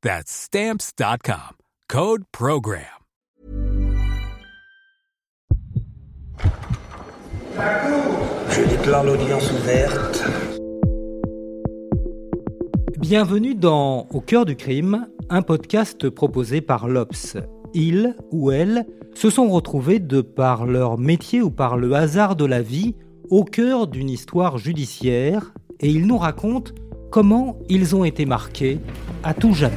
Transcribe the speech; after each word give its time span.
That's 0.00 0.30
Stamps.com. 0.30 1.56
Code 1.88 2.22
Program. 2.30 2.84
Je 8.48 8.70
déclare 8.70 9.02
l'audience 9.02 9.50
ouverte. 9.50 10.24
Bienvenue 13.00 13.56
dans 13.56 14.06
Au 14.12 14.20
cœur 14.20 14.44
du 14.44 14.54
crime, 14.54 15.08
un 15.30 15.42
podcast 15.42 16.08
proposé 16.08 16.60
par 16.60 16.86
l'Obs. 16.86 17.36
Ils 17.74 18.14
ou 18.30 18.52
elles 18.52 18.86
se 19.14 19.30
sont 19.30 19.48
retrouvés 19.48 19.98
de 19.98 20.20
par 20.20 20.66
leur 20.66 20.96
métier 20.96 21.42
ou 21.42 21.50
par 21.50 21.76
le 21.76 21.92
hasard 21.94 22.36
de 22.36 22.44
la 22.44 22.62
vie 22.62 22.94
au 23.30 23.42
cœur 23.42 23.88
d'une 23.88 24.10
histoire 24.10 24.58
judiciaire 24.58 25.52
et 25.80 25.90
ils 25.90 26.06
nous 26.06 26.18
racontent 26.18 26.72
comment 27.10 27.58
ils 27.68 27.96
ont 27.96 28.04
été 28.04 28.26
marqués 28.26 28.80
à 29.22 29.34
tout 29.34 29.54
jamais. 29.54 29.74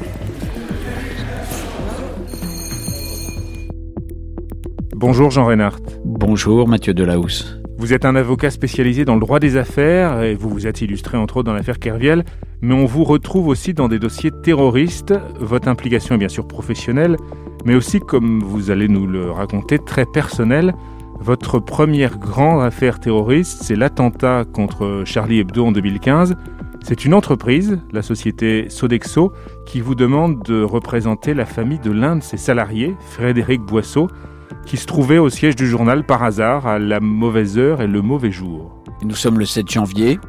Bonjour 4.96 5.32
Jean 5.32 5.46
Reinhardt. 5.46 5.82
Bonjour 6.06 6.68
Mathieu 6.68 6.94
Delahousse. 6.94 7.58
Vous 7.78 7.94
êtes 7.94 8.06
un 8.06 8.16
avocat 8.16 8.52
spécialisé 8.52 9.06
dans 9.06 9.16
le 9.16 9.22
droit 9.22 9.40
des 9.40 9.58
affaires 9.58 10.22
et 10.22 10.36
vous 10.36 10.50
vous 10.50 10.68
êtes 10.68 10.82
illustré 10.82 11.18
entre 11.18 11.38
autres 11.38 11.48
dans 11.48 11.54
l'affaire 11.54 11.80
Kerviel, 11.80 12.24
mais 12.62 12.76
on 12.76 12.86
vous 12.86 13.04
retrouve 13.04 13.48
aussi 13.48 13.74
dans 13.74 13.88
des 13.88 13.98
dossiers 13.98 14.30
terroristes. 14.44 15.16
Votre 15.40 15.68
implication 15.68 16.14
est 16.16 16.20
bien 16.20 16.30
sûr 16.30 16.48
professionnelle, 16.48 17.18
mais 17.66 17.74
aussi, 17.74 18.00
comme 18.00 18.44
vous 18.44 18.70
allez 18.70 18.88
nous 18.88 19.08
le 19.08 19.32
raconter, 19.32 19.80
très 19.80 20.06
personnelle. 20.06 20.76
Votre 21.20 21.59
première 21.59 22.20
grande 22.20 22.62
affaire 22.62 23.00
terroriste, 23.00 23.64
c'est 23.64 23.76
l'attentat 23.76 24.44
contre 24.46 25.02
Charlie 25.06 25.40
Hebdo 25.40 25.66
en 25.66 25.72
2015. 25.72 26.36
C'est 26.84 27.06
une 27.06 27.14
entreprise, 27.14 27.80
la 27.92 28.02
société 28.02 28.70
Sodexo, 28.70 29.32
qui 29.66 29.82
vous 29.82 29.96
demande 29.96 30.42
de 30.44 30.64
représenter 30.64 31.34
la 31.34 31.46
famille 31.46 31.80
de 31.80 31.92
l'un 31.92 32.16
de 32.16 32.24
ses 32.24 32.38
salariés, 32.38 32.96
Frédéric 33.12 33.62
Boisseau, 33.62 34.10
qui 34.66 34.78
se 34.78 34.88
trouvait 34.88 35.20
au 35.20 35.30
siège 35.30 35.56
du 35.56 35.68
journal 35.68 36.04
par 36.04 36.24
hasard 36.24 36.66
à 36.68 36.80
la 36.80 37.00
mauvaise 37.00 37.58
heure 37.58 37.82
et 37.82 37.88
le 37.88 38.02
mauvais 38.02 38.32
jour. 38.32 38.84
Nous 39.04 39.16
sommes 39.16 39.40
le 39.40 39.46
7 39.46 39.70
janvier. 39.70 40.20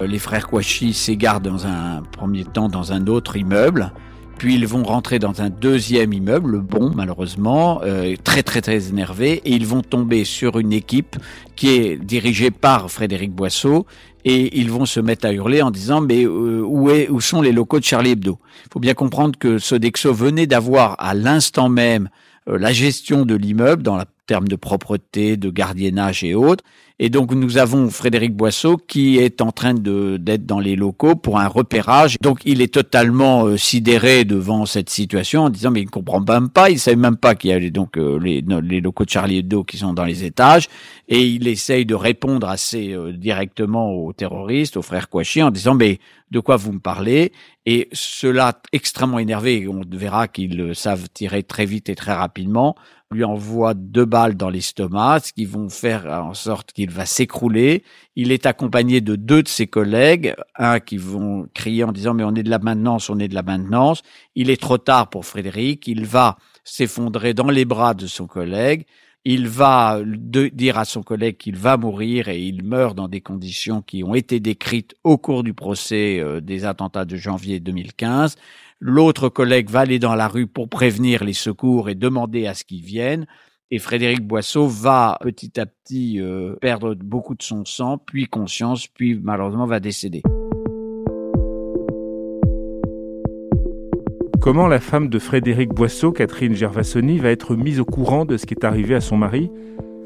Euh, 0.00 0.06
les 0.06 0.18
frères 0.18 0.46
Kouachi 0.46 0.92
s'égarent 0.92 1.40
dans 1.40 1.66
un 1.66 2.02
premier 2.12 2.44
temps 2.44 2.68
dans 2.68 2.92
un 2.92 3.06
autre 3.06 3.36
immeuble. 3.36 3.92
Puis 4.38 4.54
ils 4.56 4.66
vont 4.66 4.82
rentrer 4.82 5.18
dans 5.18 5.42
un 5.42 5.48
deuxième 5.48 6.12
immeuble, 6.12 6.52
le 6.52 6.60
bon 6.60 6.90
malheureusement, 6.94 7.80
euh, 7.84 8.14
très 8.22 8.42
très 8.42 8.60
très 8.60 8.88
énervés, 8.88 9.40
et 9.44 9.52
ils 9.52 9.66
vont 9.66 9.82
tomber 9.82 10.24
sur 10.24 10.58
une 10.58 10.72
équipe 10.72 11.16
qui 11.56 11.70
est 11.70 11.96
dirigée 11.96 12.50
par 12.50 12.90
Frédéric 12.90 13.32
Boisseau, 13.32 13.86
et 14.24 14.58
ils 14.58 14.70
vont 14.70 14.86
se 14.86 15.00
mettre 15.00 15.26
à 15.26 15.32
hurler 15.32 15.62
en 15.62 15.70
disant 15.70 16.00
mais 16.00 16.24
euh, 16.24 16.62
où, 16.64 16.90
est, 16.90 17.08
où 17.08 17.20
sont 17.20 17.42
les 17.42 17.52
locaux 17.52 17.78
de 17.78 17.84
Charlie 17.84 18.12
Hebdo? 18.12 18.38
Il 18.66 18.72
faut 18.72 18.80
bien 18.80 18.94
comprendre 18.94 19.38
que 19.38 19.58
Sodexo 19.58 20.12
venait 20.12 20.46
d'avoir 20.46 20.96
à 20.98 21.14
l'instant 21.14 21.68
même 21.68 22.08
euh, 22.48 22.58
la 22.58 22.72
gestion 22.72 23.26
de 23.26 23.34
l'immeuble 23.34 23.82
dans 23.82 23.98
le 23.98 24.04
terme 24.26 24.48
de 24.48 24.56
propreté, 24.56 25.36
de 25.36 25.50
gardiennage 25.50 26.24
et 26.24 26.34
autres. 26.34 26.64
Et 27.00 27.10
donc 27.10 27.34
nous 27.34 27.58
avons 27.58 27.90
Frédéric 27.90 28.36
Boisseau 28.36 28.76
qui 28.76 29.18
est 29.18 29.40
en 29.40 29.50
train 29.50 29.74
d'être 29.74 30.46
dans 30.46 30.60
les 30.60 30.76
locaux 30.76 31.16
pour 31.16 31.40
un 31.40 31.48
repérage. 31.48 32.16
Donc 32.20 32.40
il 32.44 32.62
est 32.62 32.72
totalement 32.72 33.46
euh, 33.46 33.56
sidéré 33.56 34.24
devant 34.24 34.64
cette 34.64 34.90
situation 34.90 35.42
en 35.42 35.50
disant 35.50 35.72
mais 35.72 35.80
il 35.80 35.86
ne 35.86 35.90
comprend 35.90 36.20
même 36.20 36.50
pas, 36.50 36.70
il 36.70 36.78
savait 36.78 36.96
même 36.96 37.16
pas 37.16 37.34
qu'il 37.34 37.50
y 37.50 37.52
avait 37.52 37.70
donc 37.70 37.98
euh, 37.98 38.18
les, 38.20 38.44
les 38.62 38.80
locaux 38.80 39.04
de 39.04 39.10
Charlie 39.10 39.38
Hebdo 39.38 39.64
qui 39.64 39.76
sont 39.78 39.92
dans 39.92 40.04
les 40.04 40.22
étages 40.22 40.68
et 41.08 41.20
il 41.20 41.48
essaye 41.48 41.84
de 41.84 41.96
répondre 41.96 42.48
assez 42.48 42.96
directement 43.14 43.92
aux 43.92 44.12
terroristes, 44.12 44.76
aux 44.76 44.82
frères 44.82 45.08
Kouachi 45.08 45.42
en 45.42 45.50
disant 45.50 45.74
mais 45.74 45.98
de 46.34 46.40
quoi 46.40 46.56
vous 46.56 46.72
me 46.72 46.80
parlez 46.80 47.32
Et 47.64 47.88
cela 47.92 48.60
extrêmement 48.72 49.20
énervé, 49.20 49.68
on 49.68 49.82
verra 49.88 50.26
qu'ils 50.26 50.74
savent 50.74 51.08
tirer 51.08 51.44
très 51.44 51.64
vite 51.64 51.88
et 51.88 51.94
très 51.94 52.12
rapidement, 52.12 52.74
lui 53.12 53.22
envoie 53.22 53.74
deux 53.74 54.04
balles 54.04 54.34
dans 54.34 54.50
l'estomac, 54.50 55.20
ce 55.20 55.32
qui 55.32 55.44
vont 55.44 55.68
faire 55.68 56.06
en 56.06 56.34
sorte 56.34 56.72
qu'il 56.72 56.90
va 56.90 57.06
s'écrouler. 57.06 57.84
Il 58.16 58.32
est 58.32 58.46
accompagné 58.46 59.00
de 59.00 59.14
deux 59.14 59.44
de 59.44 59.48
ses 59.48 59.68
collègues, 59.68 60.34
un 60.56 60.80
qui 60.80 60.96
vont 60.96 61.46
crier 61.54 61.84
en 61.84 61.92
disant 61.92 62.14
mais 62.14 62.24
on 62.24 62.34
est 62.34 62.42
de 62.42 62.50
la 62.50 62.58
maintenance, 62.58 63.08
on 63.10 63.20
est 63.20 63.28
de 63.28 63.34
la 63.34 63.44
maintenance. 63.44 64.02
Il 64.34 64.50
est 64.50 64.60
trop 64.60 64.78
tard 64.78 65.10
pour 65.10 65.24
Frédéric, 65.24 65.86
il 65.86 66.04
va 66.04 66.36
s'effondrer 66.64 67.32
dans 67.32 67.48
les 67.48 67.64
bras 67.64 67.94
de 67.94 68.08
son 68.08 68.26
collègue 68.26 68.86
il 69.24 69.48
va 69.48 70.00
dire 70.04 70.78
à 70.78 70.84
son 70.84 71.02
collègue 71.02 71.38
qu'il 71.38 71.56
va 71.56 71.76
mourir 71.76 72.28
et 72.28 72.40
il 72.40 72.62
meurt 72.62 72.94
dans 72.94 73.08
des 73.08 73.22
conditions 73.22 73.80
qui 73.80 74.04
ont 74.04 74.14
été 74.14 74.38
décrites 74.38 74.94
au 75.02 75.16
cours 75.16 75.42
du 75.42 75.54
procès 75.54 76.20
euh, 76.20 76.40
des 76.40 76.64
attentats 76.64 77.06
de 77.06 77.16
janvier 77.16 77.58
2015. 77.58 78.36
L'autre 78.80 79.30
collègue 79.30 79.70
va 79.70 79.80
aller 79.80 79.98
dans 79.98 80.14
la 80.14 80.28
rue 80.28 80.46
pour 80.46 80.68
prévenir 80.68 81.24
les 81.24 81.32
secours 81.32 81.88
et 81.88 81.94
demander 81.94 82.46
à 82.46 82.54
ce 82.54 82.64
qu'ils 82.64 82.84
viennent. 82.84 83.26
Et 83.70 83.78
Frédéric 83.78 84.20
Boisseau 84.20 84.68
va 84.68 85.18
petit 85.22 85.58
à 85.58 85.64
petit 85.64 86.20
euh, 86.20 86.54
perdre 86.60 86.94
beaucoup 86.94 87.34
de 87.34 87.42
son 87.42 87.64
sang, 87.64 87.96
puis 87.96 88.26
conscience, 88.26 88.86
puis 88.86 89.18
malheureusement 89.20 89.66
va 89.66 89.80
décéder. 89.80 90.22
Comment 94.44 94.68
la 94.68 94.78
femme 94.78 95.08
de 95.08 95.18
Frédéric 95.18 95.70
Boisseau, 95.70 96.12
Catherine 96.12 96.54
Gervasoni, 96.54 97.16
va 97.16 97.30
être 97.30 97.56
mise 97.56 97.80
au 97.80 97.86
courant 97.86 98.26
de 98.26 98.36
ce 98.36 98.44
qui 98.44 98.52
est 98.52 98.64
arrivé 98.66 98.94
à 98.94 99.00
son 99.00 99.16
mari? 99.16 99.50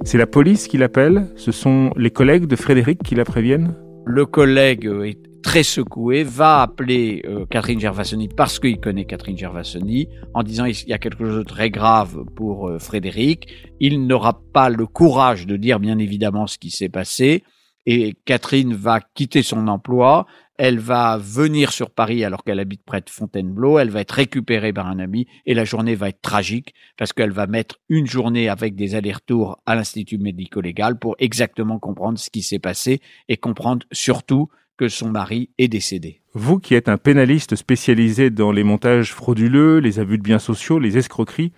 C'est 0.05 0.17
la 0.17 0.29
police 0.29 0.69
qui 0.69 0.79
l'appelle? 0.79 1.27
Ce 1.35 1.51
sont 1.51 1.91
les 1.97 2.13
collègues 2.13 2.47
de 2.47 2.55
Frédéric 2.55 3.03
qui 3.03 3.17
la 3.17 3.25
préviennent? 3.25 3.75
Le 4.07 4.27
collègue 4.27 4.89
est 5.05 5.19
très 5.43 5.65
secoué, 5.65 6.23
va 6.23 6.63
appeler 6.63 7.25
euh, 7.27 7.47
Catherine 7.47 7.81
Gervasoni 7.81 8.29
parce 8.29 8.61
qu'il 8.61 8.79
connaît 8.79 9.07
Catherine 9.07 9.37
Gervasoni 9.37 10.07
en 10.35 10.45
disant 10.45 10.67
il 10.67 10.89
y 10.89 10.93
a 10.93 10.99
quelque 10.99 11.27
chose 11.27 11.39
de 11.39 11.43
très 11.43 11.71
grave 11.71 12.23
pour 12.37 12.69
euh, 12.69 12.79
Frédéric. 12.79 13.49
Il 13.81 14.07
n'aura 14.07 14.41
pas 14.53 14.69
le 14.69 14.87
courage 14.87 15.49
de 15.49 15.57
dire 15.57 15.81
bien 15.81 15.99
évidemment 15.99 16.47
ce 16.47 16.59
qui 16.59 16.71
s'est 16.71 16.89
passé. 16.89 17.43
Et 17.87 18.15
Catherine 18.25 18.75
va 18.75 19.01
quitter 19.01 19.43
son 19.43 19.67
emploi, 19.67 20.27
elle 20.59 20.81
va 20.81 21.17
venir 21.17 21.73
sur 21.73 21.91
Paris 21.91 22.25
alors 22.25 22.43
qu'elle 22.43 22.59
habite 22.59 22.83
près 22.85 23.01
de 23.01 23.09
Fontainebleau, 23.09 23.79
elle 23.79 23.91
va 23.91 24.01
être 24.01 24.13
récupérée 24.13 24.73
par 24.73 24.89
un 24.89 24.99
ami 24.99 25.27
et 25.47 25.55
la 25.55 25.65
journée 25.65 25.95
va 25.95 26.09
être 26.09 26.21
tragique 26.21 26.75
parce 26.97 27.13
qu'elle 27.13 27.31
va 27.31 27.47
mettre 27.47 27.77
une 27.89 28.07
journée 28.07 28.49
avec 28.49 28.75
des 28.75 28.97
allers-retours 28.97 29.63
à 29.67 29.77
l'Institut 29.77 30.19
médico-légal 30.19 30.99
pour 30.99 31.15
exactement 31.21 31.79
comprendre 31.79 32.19
ce 32.19 32.29
qui 32.29 32.43
s'est 32.43 32.59
passé 32.59 33.01
et 33.29 33.37
comprendre 33.37 33.87
surtout 33.93 34.49
que 34.77 34.89
son 34.89 35.11
mari 35.11 35.51
est 35.59 35.69
décédé. 35.69 36.21
Vous 36.35 36.59
qui 36.59 36.75
êtes 36.75 36.89
un 36.89 36.99
pénaliste 36.99 37.57
spécialisé 37.57 38.31
dans 38.31 38.53
les 38.53 38.65
montages 38.65 39.13
frauduleux, 39.13 39.79
les 39.79 39.99
abus 39.99 40.19
de 40.19 40.23
biens 40.23 40.39
sociaux, 40.39 40.79
les 40.79 40.99
escroqueries, 40.99 41.53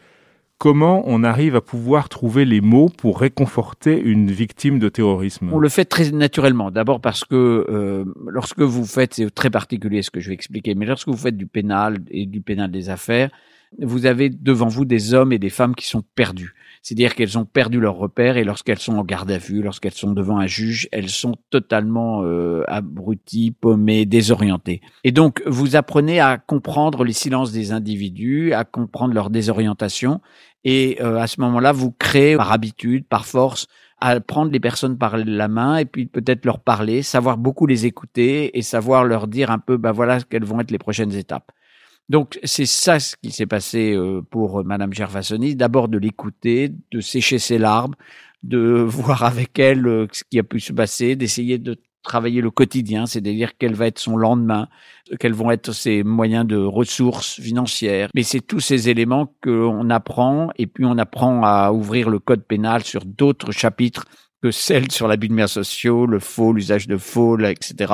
comment 0.61 1.03
on 1.07 1.25
arrive 1.25 1.57
à 1.57 1.63
pouvoir 1.63 2.11
trouver 2.11 2.45
les 2.45 2.61
mots 2.61 2.91
pour 2.91 3.19
réconforter 3.19 3.99
une 3.99 4.31
victime 4.31 4.79
de 4.79 4.91
terrorisme? 4.91 5.51
On 5.53 5.59
le 5.59 5.71
fait 5.71 5.87
très 5.87 6.11
naturellement. 6.11 6.71
D'abord 6.71 7.01
parce 7.01 7.25
que 7.25 7.35
euh, 7.35 8.05
lorsque 8.29 8.61
vous 8.61 8.85
faites, 8.85 9.15
c'est 9.15 9.35
très 9.35 9.49
particulier 9.49 10.03
ce 10.03 10.11
que 10.11 10.21
je 10.21 10.29
vais 10.29 10.35
expliquer, 10.35 10.75
mais 10.75 10.85
lorsque 10.85 11.09
vous 11.09 11.17
faites 11.17 11.39
du 11.39 11.47
pénal 11.47 11.97
et 12.11 12.27
du 12.27 12.43
pénal 12.43 12.71
des 12.71 12.91
affaires, 12.91 13.31
vous 13.79 14.07
avez 14.07 14.31
devant 14.31 14.69
vous 14.69 14.85
des 14.85 15.15
hommes 15.15 15.33
et 15.33 15.39
des 15.39 15.51
femmes 15.51 15.75
qui 15.75 15.87
sont 15.87 16.03
perdus. 16.15 16.55
C'est-à-dire 16.83 17.15
qu'elles 17.15 17.37
ont 17.37 17.45
perdu 17.45 17.79
leur 17.79 17.97
repère 17.97 18.37
et 18.37 18.45
lorsqu'elles 18.45 18.79
sont 18.79 18.97
en 18.97 19.05
garde 19.05 19.31
à 19.31 19.39
vue, 19.39 19.63
lorsqu'elles 19.63 19.93
sont 19.93 20.13
devant 20.13 20.39
un 20.39 20.47
juge, 20.47 20.89
elles 20.93 21.11
sont 21.11 21.37
totalement 21.51 22.23
euh, 22.25 22.63
abruties, 22.69 23.51
paumées, 23.51 24.07
désorientées. 24.07 24.81
Et 25.05 25.13
donc, 25.13 25.43
vous 25.47 25.77
apprenez 25.77 26.21
à 26.21 26.39
comprendre 26.39 27.05
les 27.05 27.13
silences 27.13 27.53
des 27.53 27.73
individus, 27.73 28.55
à 28.55 28.65
comprendre 28.65 29.13
leur 29.13 29.29
désorientation. 29.29 30.21
Et 30.65 30.99
euh, 31.03 31.19
à 31.19 31.27
ce 31.27 31.41
moment-là, 31.43 31.73
vous 31.73 31.93
créez 31.93 32.37
par 32.37 32.53
habitude, 32.53 33.05
par 33.07 33.27
force, 33.27 33.67
à 34.01 34.19
prendre 34.21 34.51
les 34.51 34.61
personnes 34.61 34.97
par 34.97 35.19
la 35.19 35.49
main 35.49 35.77
et 35.77 35.85
puis 35.85 36.07
peut-être 36.07 36.47
leur 36.47 36.61
parler, 36.61 37.03
savoir 37.03 37.37
beaucoup 37.37 37.67
les 37.67 37.85
écouter 37.85 38.57
et 38.57 38.63
savoir 38.63 39.05
leur 39.05 39.29
dire 39.29 39.51
un 39.51 39.59
peu, 39.59 39.77
ben 39.77 39.93
voilà 39.93 40.21
quelles 40.23 40.45
vont 40.45 40.61
être 40.61 40.71
les 40.71 40.79
prochaines 40.79 41.13
étapes. 41.15 41.53
Donc 42.11 42.41
c'est 42.43 42.67
ça 42.67 42.99
ce 42.99 43.15
qui 43.23 43.31
s'est 43.31 43.47
passé 43.47 43.95
euh, 43.95 44.21
pour 44.21 44.65
Madame 44.65 44.93
Gervasoni. 44.93 45.55
D'abord 45.55 45.87
de 45.87 45.97
l'écouter, 45.97 46.73
de 46.91 47.01
sécher 47.01 47.39
ses 47.39 47.57
larmes, 47.57 47.95
de 48.43 48.59
voir 48.87 49.23
avec 49.23 49.57
elle 49.61 49.87
euh, 49.87 50.07
ce 50.11 50.25
qui 50.29 50.41
a 50.41 50.43
pu 50.43 50.59
se 50.59 50.73
passer, 50.73 51.15
d'essayer 51.15 51.59
de 51.59 51.77
travailler 52.03 52.41
le 52.41 52.51
quotidien, 52.51 53.07
c'est-à-dire 53.07 53.53
quel 53.59 53.75
va 53.75 53.87
être 53.87 54.01
son 54.01 54.17
lendemain, 54.17 54.67
quels 55.21 55.35
vont 55.35 55.53
être 55.53 55.73
ses 55.73 56.03
moyens 56.03 56.47
de 56.47 56.57
ressources 56.57 57.41
financières. 57.41 58.09
Mais 58.15 58.25
c'est 58.25 58.41
tous 58.41 58.59
ces 58.59 58.89
éléments 58.89 59.33
qu'on 59.41 59.89
apprend 59.91 60.51
et 60.57 60.67
puis 60.67 60.85
on 60.87 60.99
apprend 60.99 61.43
à 61.45 61.71
ouvrir 61.71 62.11
le 62.11 62.19
code 62.19 62.43
pénal 62.43 62.83
sur 62.83 63.05
d'autres 63.05 63.53
chapitres 63.53 64.07
que 64.43 64.51
celle 64.51 64.91
sur 64.91 65.09
l'abus 65.09 65.29
de 65.29 65.35
biens 65.35 65.47
sociaux, 65.47 66.07
le 66.07 66.19
faux, 66.19 66.53
l'usage 66.53 66.89
de 66.89 66.97
faux, 66.97 67.39
etc. 67.39 67.93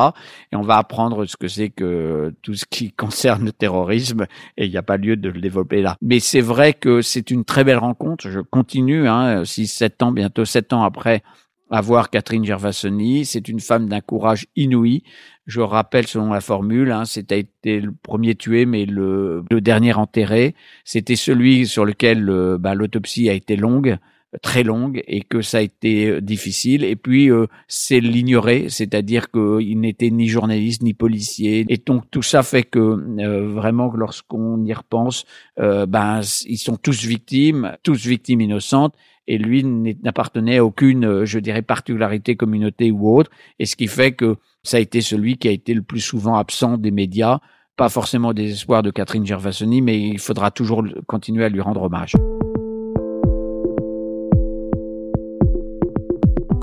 Et 0.53 0.57
on 0.57 0.63
va 0.63 0.77
apprendre 0.79 1.27
ce 1.27 1.37
que 1.37 1.49
c'est 1.49 1.71
que 1.71 2.35
tout 2.43 2.55
ce 2.55 2.65
qui 2.69 2.93
concerne 2.97 3.47
le 3.47 3.53
terrorisme, 3.53 4.27
et 4.57 4.67
il 4.67 4.71
n'y 4.71 4.77
a 4.77 4.83
pas 4.83 4.97
lieu 4.97 5.17
de 5.17 5.29
le 5.29 5.41
développer 5.41 5.83
là. 5.83 5.97
Mais 6.03 6.21
c'est 6.21 6.41
vrai 6.41 6.73
que 6.73 7.03
c'est 7.03 7.31
une 7.31 7.45
très 7.45 7.65
belle 7.65 7.79
rencontre. 7.79 8.29
Je 8.29 8.41
continue, 8.41 9.09
hein, 9.09 9.45
six, 9.45 9.67
sept 9.67 10.03
ans, 10.03 10.13
bientôt 10.13 10.45
sept 10.45 10.73
ans 10.73 10.83
après 10.83 11.23
avoir 11.71 12.11
Catherine 12.11 12.45
Gervasoni. 12.45 13.25
C'est 13.25 13.49
une 13.49 13.61
femme 13.61 13.89
d'un 13.89 14.01
courage 14.01 14.47
inouï. 14.55 15.03
Je 15.47 15.61
rappelle 15.61 16.07
selon 16.07 16.33
la 16.33 16.41
formule, 16.41 16.91
hein, 16.91 17.05
c'était 17.05 17.49
le 17.65 17.93
premier 17.93 18.35
tué, 18.35 18.67
mais 18.67 18.85
le, 18.85 19.45
le 19.51 19.61
dernier 19.61 19.95
enterré. 19.95 20.55
C'était 20.85 21.17
celui 21.17 21.67
sur 21.67 21.85
lequel 21.85 22.29
euh, 22.29 22.59
bah, 22.59 22.75
l'autopsie 22.75 23.29
a 23.29 23.33
été 23.33 23.57
longue 23.57 23.99
très 24.43 24.63
longue 24.63 25.03
et 25.07 25.23
que 25.23 25.41
ça 25.41 25.59
a 25.59 25.61
été 25.61 26.09
euh, 26.09 26.21
difficile. 26.21 26.85
Et 26.85 26.97
puis, 26.97 27.31
euh, 27.31 27.47
c'est 27.69 28.01
l'ignorer, 28.01 28.67
c'est-à-dire 28.69 29.31
qu'il 29.31 29.81
n'était 29.81 30.11
ni 30.11 30.29
journaliste 30.29 30.83
ni 30.83 30.95
policier. 30.95 31.65
Et 31.69 31.77
donc, 31.79 32.05
tout 32.11 32.23
ça 32.23 32.43
fait 32.43 32.63
que 32.63 32.79
euh, 32.79 33.49
vraiment, 33.49 33.93
lorsqu'on 33.95 34.65
y 34.65 34.73
repense, 34.73 35.25
ben, 35.57 36.21
ils 36.47 36.59
sont 36.59 36.77
tous 36.77 37.05
victimes, 37.05 37.77
tous 37.83 38.07
victimes 38.07 38.41
innocentes. 38.41 38.95
Et 39.29 39.39
lui 39.39 39.65
n'appartenait 39.65 40.59
à 40.59 40.65
aucune, 40.65 41.25
je 41.25 41.41
dirais, 41.41 41.63
particularité, 41.63 42.37
communauté 42.37 42.93
ou 42.93 43.17
autre. 43.17 43.31
Et 43.59 43.67
ce 43.67 43.75
qui 43.75 43.89
fait 43.89 44.13
que 44.13 44.37
ça 44.63 44.77
a 44.77 44.81
été 44.81 45.01
celui 45.01 45.37
qui 45.37 45.49
a 45.49 45.51
été 45.51 45.75
le 45.75 45.83
plus 45.83 46.01
souvent 46.01 46.37
absent 46.37 46.79
des 46.79 46.93
médias. 46.93 47.41
Pas 47.77 47.89
forcément 47.89 48.33
des 48.33 48.53
espoirs 48.53 48.83
de 48.83 48.91
Catherine 48.91 49.27
Gervasoni, 49.27 49.83
mais 49.83 50.01
il 50.01 50.21
faudra 50.21 50.53
toujours 50.53 50.85
continuer 51.07 51.45
à 51.45 51.49
lui 51.49 51.61
rendre 51.61 51.83
hommage. 51.83 52.15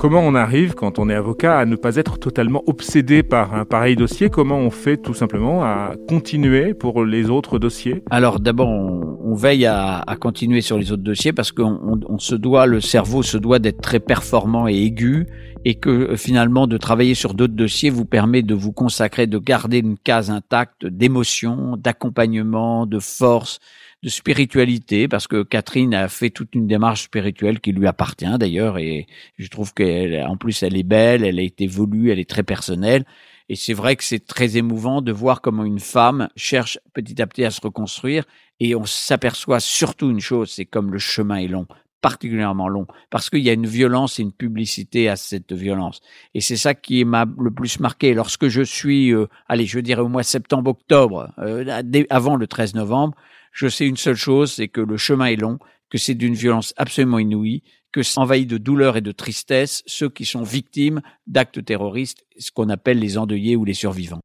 Comment 0.04 0.20
on 0.20 0.34
arrive, 0.34 0.74
quand 0.74 0.98
on 0.98 1.08
est 1.08 1.14
avocat, 1.14 1.58
à 1.58 1.64
ne 1.64 1.76
pas 1.76 1.96
être 1.96 2.18
totalement 2.18 2.62
obsédé 2.66 3.22
par 3.22 3.54
un 3.54 3.64
pareil 3.64 3.96
dossier? 3.96 4.28
Comment 4.28 4.58
on 4.58 4.68
fait 4.68 4.98
tout 4.98 5.14
simplement 5.14 5.64
à 5.64 5.94
continuer 6.10 6.74
pour 6.74 7.06
les 7.06 7.30
autres 7.30 7.58
dossiers? 7.58 8.02
Alors 8.10 8.38
d'abord, 8.38 8.68
on, 8.68 9.34
veille 9.34 9.64
à, 9.64 10.04
continuer 10.20 10.60
sur 10.60 10.76
les 10.76 10.92
autres 10.92 11.02
dossiers 11.02 11.32
parce 11.32 11.52
qu'on 11.52 12.02
on, 12.06 12.18
se 12.18 12.34
doit, 12.34 12.66
le 12.66 12.82
cerveau 12.82 13.22
se 13.22 13.38
doit 13.38 13.58
d'être 13.58 13.80
très 13.80 13.98
performant 13.98 14.68
et 14.68 14.74
aigu 14.74 15.26
et 15.64 15.76
que 15.76 15.88
euh, 15.88 16.16
finalement 16.18 16.66
de 16.66 16.76
travailler 16.76 17.14
sur 17.14 17.32
d'autres 17.32 17.54
dossiers 17.54 17.88
vous 17.88 18.04
permet 18.04 18.42
de 18.42 18.54
vous 18.54 18.72
consacrer, 18.72 19.26
de 19.26 19.38
garder 19.38 19.78
une 19.78 19.96
case 19.96 20.30
intacte 20.30 20.84
d'émotion, 20.84 21.78
d'accompagnement, 21.78 22.84
de 22.84 22.98
force 22.98 23.58
de 24.04 24.10
spiritualité 24.10 25.08
parce 25.08 25.26
que 25.26 25.42
Catherine 25.42 25.94
a 25.94 26.08
fait 26.08 26.28
toute 26.28 26.54
une 26.54 26.66
démarche 26.66 27.04
spirituelle 27.04 27.60
qui 27.60 27.72
lui 27.72 27.86
appartient 27.86 28.38
d'ailleurs 28.38 28.76
et 28.76 29.06
je 29.38 29.48
trouve 29.48 29.72
qu'en 29.72 30.36
plus 30.36 30.62
elle 30.62 30.76
est 30.76 30.82
belle, 30.82 31.24
elle 31.24 31.38
a 31.38 31.42
été 31.42 31.66
voulue, 31.66 32.10
elle 32.10 32.18
est 32.18 32.28
très 32.28 32.42
personnelle 32.42 33.06
et 33.48 33.56
c'est 33.56 33.72
vrai 33.72 33.96
que 33.96 34.04
c'est 34.04 34.26
très 34.26 34.58
émouvant 34.58 35.00
de 35.00 35.10
voir 35.10 35.40
comment 35.40 35.64
une 35.64 35.80
femme 35.80 36.28
cherche 36.36 36.78
petit 36.92 37.20
à 37.22 37.26
petit 37.26 37.44
à 37.44 37.50
se 37.50 37.62
reconstruire 37.62 38.24
et 38.60 38.74
on 38.74 38.84
s'aperçoit 38.84 39.58
surtout 39.58 40.10
une 40.10 40.20
chose, 40.20 40.50
c'est 40.50 40.66
comme 40.66 40.92
le 40.92 40.98
chemin 40.98 41.36
est 41.36 41.48
long 41.48 41.66
particulièrement 42.04 42.68
long 42.68 42.86
parce 43.08 43.30
qu'il 43.30 43.40
y 43.40 43.48
a 43.48 43.54
une 43.54 43.66
violence 43.66 44.18
et 44.18 44.22
une 44.22 44.32
publicité 44.32 45.08
à 45.08 45.16
cette 45.16 45.54
violence. 45.54 46.02
Et 46.34 46.42
c'est 46.42 46.58
ça 46.58 46.74
qui 46.74 47.02
m'a 47.06 47.24
le 47.38 47.50
plus 47.50 47.80
marqué. 47.80 48.12
Lorsque 48.12 48.48
je 48.48 48.60
suis, 48.60 49.14
euh, 49.14 49.26
allez, 49.48 49.64
je 49.64 49.80
dirais 49.80 50.02
au 50.02 50.08
mois 50.08 50.22
septembre-octobre, 50.22 51.32
euh, 51.38 51.82
avant 52.10 52.36
le 52.36 52.46
13 52.46 52.74
novembre, 52.74 53.16
je 53.52 53.68
sais 53.68 53.86
une 53.86 53.96
seule 53.96 54.16
chose, 54.16 54.52
c'est 54.52 54.68
que 54.68 54.82
le 54.82 54.98
chemin 54.98 55.26
est 55.26 55.36
long, 55.36 55.58
que 55.88 55.96
c'est 55.96 56.14
d'une 56.14 56.34
violence 56.34 56.74
absolument 56.76 57.18
inouïe, 57.18 57.62
que 57.90 58.02
envahi 58.20 58.44
de 58.44 58.58
douleur 58.58 58.98
et 58.98 59.00
de 59.00 59.12
tristesse 59.12 59.82
ceux 59.86 60.10
qui 60.10 60.26
sont 60.26 60.42
victimes 60.42 61.00
d'actes 61.26 61.64
terroristes, 61.64 62.26
ce 62.38 62.50
qu'on 62.50 62.68
appelle 62.68 62.98
les 62.98 63.16
endeuillés 63.16 63.56
ou 63.56 63.64
les 63.64 63.72
survivants. 63.72 64.20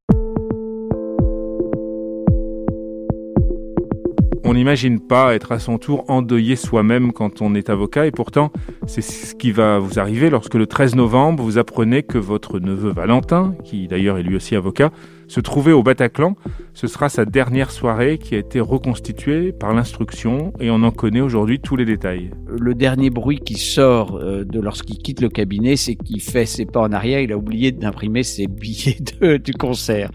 On 4.50 4.56
n'imagine 4.56 5.00
pas 5.00 5.36
être 5.36 5.52
à 5.52 5.60
son 5.60 5.78
tour 5.78 6.06
endeuillé 6.08 6.56
soi-même 6.56 7.14
quand 7.14 7.44
on 7.44 7.54
est 7.54 7.70
avocat 7.70 8.08
et 8.08 8.12
pourtant 8.12 8.52
c'est 8.88 9.04
ce 9.04 9.36
qui 9.36 9.52
va 9.52 9.78
vous 9.78 10.00
arriver 10.00 10.32
lorsque 10.32 10.56
le 10.56 10.66
13 10.66 10.96
novembre 10.96 11.44
vous 11.44 11.60
apprenez 11.60 12.02
que 12.02 12.18
votre 12.18 12.58
neveu 12.58 12.92
Valentin, 12.92 13.54
qui 13.64 13.88
d'ailleurs 13.88 14.18
est 14.18 14.24
lui 14.24 14.36
aussi 14.36 14.56
avocat, 14.56 14.90
se 15.30 15.40
trouvait 15.40 15.72
au 15.72 15.84
Bataclan. 15.84 16.36
Ce 16.74 16.88
sera 16.88 17.08
sa 17.08 17.24
dernière 17.24 17.72
soirée 17.72 18.18
qui 18.18 18.36
a 18.36 18.40
été 18.40 18.60
reconstituée 18.60 19.52
par 19.52 19.74
l'instruction 19.74 20.52
et 20.60 20.70
on 20.72 20.84
en 20.84 20.92
connaît 20.92 21.22
aujourd'hui 21.22 21.60
tous 21.60 21.76
les 21.76 21.86
détails. 21.86 22.32
Le 22.48 22.74
dernier 22.74 23.10
bruit 23.10 23.40
qui 23.40 23.54
sort 23.54 24.18
euh, 24.18 24.44
de 24.44 24.60
lorsqu'il 24.60 24.98
quitte 24.98 25.22
le 25.22 25.30
cabinet, 25.30 25.76
c'est 25.76 25.96
qu'il 25.96 26.20
fait 26.20 26.46
ses 26.46 26.66
pas 26.66 26.82
en 26.82 26.92
arrière, 26.92 27.20
il 27.20 27.32
a 27.32 27.38
oublié 27.38 27.72
d'imprimer 27.72 28.24
ses 28.24 28.48
billets 28.48 28.98
du 29.40 29.54
concert. 29.54 30.10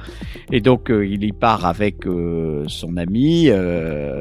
Et 0.50 0.60
donc 0.60 0.90
euh, 0.90 1.06
il 1.06 1.24
y 1.24 1.32
part 1.32 1.64
avec 1.64 2.06
euh, 2.06 2.64
son 2.66 2.96
ami, 2.96 3.44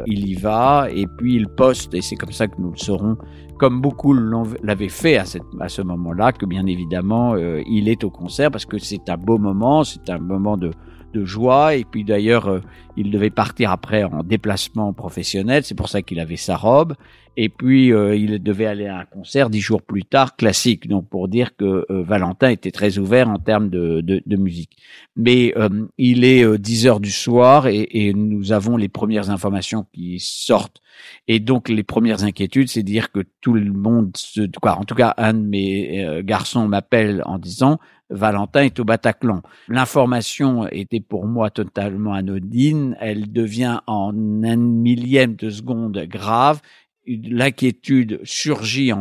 il 0.06 0.30
y 0.30 0.36
va 0.36 0.88
et 0.94 1.08
puis 1.18 1.36
il 1.36 1.48
poste, 1.48 1.94
et 1.96 2.02
c'est 2.02 2.16
comme 2.16 2.32
ça 2.32 2.48
que 2.48 2.56
nous 2.60 2.72
le 2.72 2.78
saurons, 2.78 3.18
comme 3.58 3.82
beaucoup 3.82 4.14
l'avaient 4.14 4.90
fait 4.90 5.18
à, 5.18 5.26
cette, 5.26 5.44
à 5.60 5.70
ce 5.70 5.82
moment-là, 5.82 6.32
que 6.32 6.46
bien 6.46 6.66
évidemment 6.66 7.36
euh, 7.36 7.62
il 7.68 7.88
est 7.88 8.04
au 8.04 8.10
concert 8.10 8.52
parce 8.52 8.66
que 8.66 8.78
c'est 8.78 9.10
un 9.10 9.18
beau 9.18 9.38
moment, 9.38 9.84
c'est 9.84 10.10
un 10.10 10.20
moment 10.20 10.58
de, 10.58 10.72
de 11.14 11.26
joie. 11.26 11.76
Et 11.76 11.84
puis 11.84 12.04
d'ailleurs, 12.04 12.48
euh, 12.48 12.60
il 12.98 13.12
devait 13.12 13.30
partir 13.30 13.72
après 13.72 14.04
en 14.04 14.24
déplacement 14.24 14.94
professionnel, 14.94 15.64
c'est 15.64 15.76
pour 15.76 15.90
ça 15.90 16.02
qu'il 16.02 16.20
avait 16.20 16.38
sa 16.38 16.58
robe. 16.58 16.96
Et 17.36 17.50
puis 17.50 17.92
euh, 17.92 18.16
il 18.16 18.42
devait 18.44 18.68
aller 18.68 18.86
à 18.86 19.00
un 19.00 19.06
concert 19.06 19.50
dix 19.50 19.60
jours 19.62 19.82
plus 19.82 20.04
tard, 20.04 20.36
classique. 20.36 20.88
Donc 20.88 21.08
pour 21.10 21.28
dire 21.28 21.56
que 21.56 21.86
Valentin 21.90 22.50
était 22.50 22.72
très 22.72 22.98
ouvert 23.00 23.30
en 23.30 23.40
termes 23.40 23.70
de, 23.70 24.02
de, 24.02 24.22
de 24.26 24.36
musique. 24.36 24.78
Mais 25.16 25.54
il 25.98 26.26
est 26.26 26.58
10 26.58 26.88
heures 26.88 27.00
du 27.00 27.12
soir 27.12 27.68
et, 27.68 27.88
et 27.92 28.14
nous 28.14 28.52
avons 28.52 28.78
les 28.78 28.90
premières 28.90 29.30
informations 29.30 29.86
qui 29.94 30.20
sortent 30.20 30.84
et 31.28 31.40
donc 31.40 31.70
les 31.70 31.84
premières 31.84 32.24
inquiétudes, 32.24 32.70
c'est 32.70 32.84
dire 32.84 33.12
que 33.12 33.22
tout 33.42 33.54
le 33.54 33.72
monde, 33.72 34.16
se, 34.16 34.42
quoi, 34.62 34.78
en 34.78 34.84
tout 34.84 34.96
cas 34.96 35.14
un 35.18 35.34
de 35.34 35.46
mes 35.46 36.06
euh, 36.06 36.22
garçons 36.24 36.68
m'appelle 36.68 37.22
en 37.26 37.38
disant 37.38 37.80
Valentin 38.14 38.62
est 38.62 38.80
au 38.80 38.86
Bataclan. 38.86 39.42
L'information 39.68 40.68
était 40.68 41.02
pour 41.02 41.26
moi 41.26 41.50
totalement 41.50 42.14
anodine. 42.14 42.96
Elle 43.00 43.32
devient 43.32 43.80
en 43.88 44.14
un 44.44 44.56
millième 44.56 45.36
de 45.36 45.50
seconde 45.50 45.98
grave. 46.08 46.62
L'inquiétude 47.06 48.22
surgit 48.24 48.92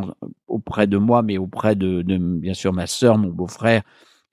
auprès 0.47 0.87
de 0.87 0.97
moi, 0.97 1.21
mais 1.21 1.37
auprès 1.37 1.75
de, 1.75 2.01
de 2.01 2.17
bien 2.17 2.53
sûr 2.53 2.73
ma 2.73 2.87
sœur, 2.87 3.17
mon 3.17 3.29
beau-frère, 3.29 3.83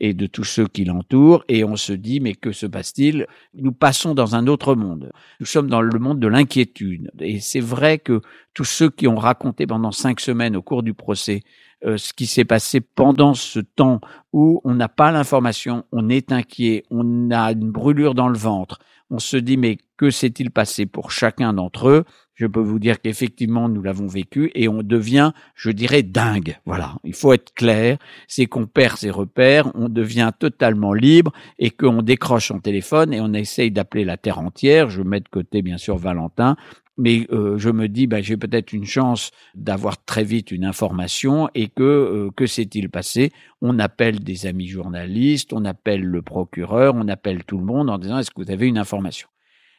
et 0.00 0.14
de 0.14 0.26
tous 0.26 0.44
ceux 0.44 0.66
qui 0.66 0.84
l'entourent, 0.84 1.44
et 1.48 1.62
on 1.62 1.76
se 1.76 1.92
dit, 1.92 2.20
mais 2.20 2.34
que 2.34 2.52
se 2.52 2.66
passe-t-il? 2.66 3.26
Nous 3.54 3.72
passons 3.72 4.14
dans 4.14 4.34
un 4.34 4.46
autre 4.46 4.74
monde. 4.74 5.12
Nous 5.40 5.46
sommes 5.46 5.68
dans 5.68 5.82
le 5.82 5.98
monde 5.98 6.18
de 6.18 6.26
l'inquiétude. 6.26 7.10
Et 7.20 7.38
c'est 7.38 7.60
vrai 7.60 7.98
que 7.98 8.22
tous 8.54 8.64
ceux 8.64 8.88
qui 8.88 9.06
ont 9.06 9.16
raconté 9.16 9.66
pendant 9.66 9.92
cinq 9.92 10.20
semaines 10.20 10.56
au 10.56 10.62
cours 10.62 10.82
du 10.82 10.94
procès 10.94 11.42
euh, 11.84 11.96
ce 11.96 12.12
qui 12.12 12.26
s'est 12.26 12.44
passé 12.44 12.80
pendant 12.80 13.34
ce 13.34 13.60
temps 13.60 14.00
où 14.32 14.60
on 14.64 14.74
n'a 14.74 14.88
pas 14.88 15.10
l'information, 15.10 15.84
on 15.92 16.08
est 16.08 16.32
inquiet, 16.32 16.84
on 16.90 17.30
a 17.30 17.52
une 17.52 17.70
brûlure 17.70 18.14
dans 18.14 18.28
le 18.28 18.38
ventre, 18.38 18.78
on 19.10 19.18
se 19.18 19.36
dit 19.36 19.56
mais 19.56 19.78
que 19.96 20.10
s'est-il 20.10 20.50
passé 20.50 20.86
pour 20.86 21.10
chacun 21.10 21.52
d'entre 21.52 21.88
eux? 21.88 22.04
Je 22.34 22.46
peux 22.46 22.60
vous 22.60 22.78
dire 22.78 23.02
qu'effectivement, 23.02 23.68
nous 23.68 23.82
l'avons 23.82 24.06
vécu 24.06 24.50
et 24.54 24.66
on 24.66 24.82
devient, 24.82 25.32
je 25.54 25.70
dirais, 25.70 26.02
dingue. 26.02 26.58
Voilà. 26.64 26.94
Il 27.04 27.12
faut 27.12 27.34
être 27.34 27.52
clair. 27.52 27.98
C'est 28.28 28.46
qu'on 28.46 28.66
perd 28.66 28.96
ses 28.96 29.10
repères, 29.10 29.70
on 29.74 29.90
devient 29.90 30.30
totalement 30.38 30.94
libre 30.94 31.32
et 31.58 31.70
qu'on 31.70 32.00
décroche 32.00 32.48
son 32.48 32.60
téléphone 32.60 33.12
et 33.12 33.20
on 33.20 33.34
essaye 33.34 33.70
d'appeler 33.70 34.06
la 34.06 34.16
terre 34.16 34.38
entière. 34.38 34.88
Je 34.88 35.02
mets 35.02 35.20
de 35.20 35.28
côté, 35.28 35.60
bien 35.60 35.76
sûr, 35.76 35.98
Valentin 35.98 36.56
mais 37.00 37.26
euh, 37.32 37.56
je 37.56 37.70
me 37.70 37.88
dis, 37.88 38.06
ben, 38.06 38.22
j'ai 38.22 38.36
peut-être 38.36 38.74
une 38.74 38.84
chance 38.84 39.30
d'avoir 39.54 40.04
très 40.04 40.22
vite 40.22 40.50
une 40.50 40.66
information 40.66 41.48
et 41.54 41.68
que 41.68 41.82
euh, 41.82 42.30
que 42.36 42.46
s'est-il 42.46 42.90
passé? 42.90 43.32
On 43.62 43.78
appelle 43.78 44.20
des 44.20 44.46
amis 44.46 44.68
journalistes, 44.68 45.54
on 45.54 45.64
appelle 45.64 46.02
le 46.02 46.20
procureur, 46.20 46.94
on 46.94 47.08
appelle 47.08 47.44
tout 47.44 47.56
le 47.56 47.64
monde 47.64 47.88
en 47.88 47.98
disant 47.98 48.18
est-ce 48.18 48.30
que 48.30 48.42
vous 48.42 48.50
avez 48.50 48.66
une 48.68 48.76
information? 48.76 49.28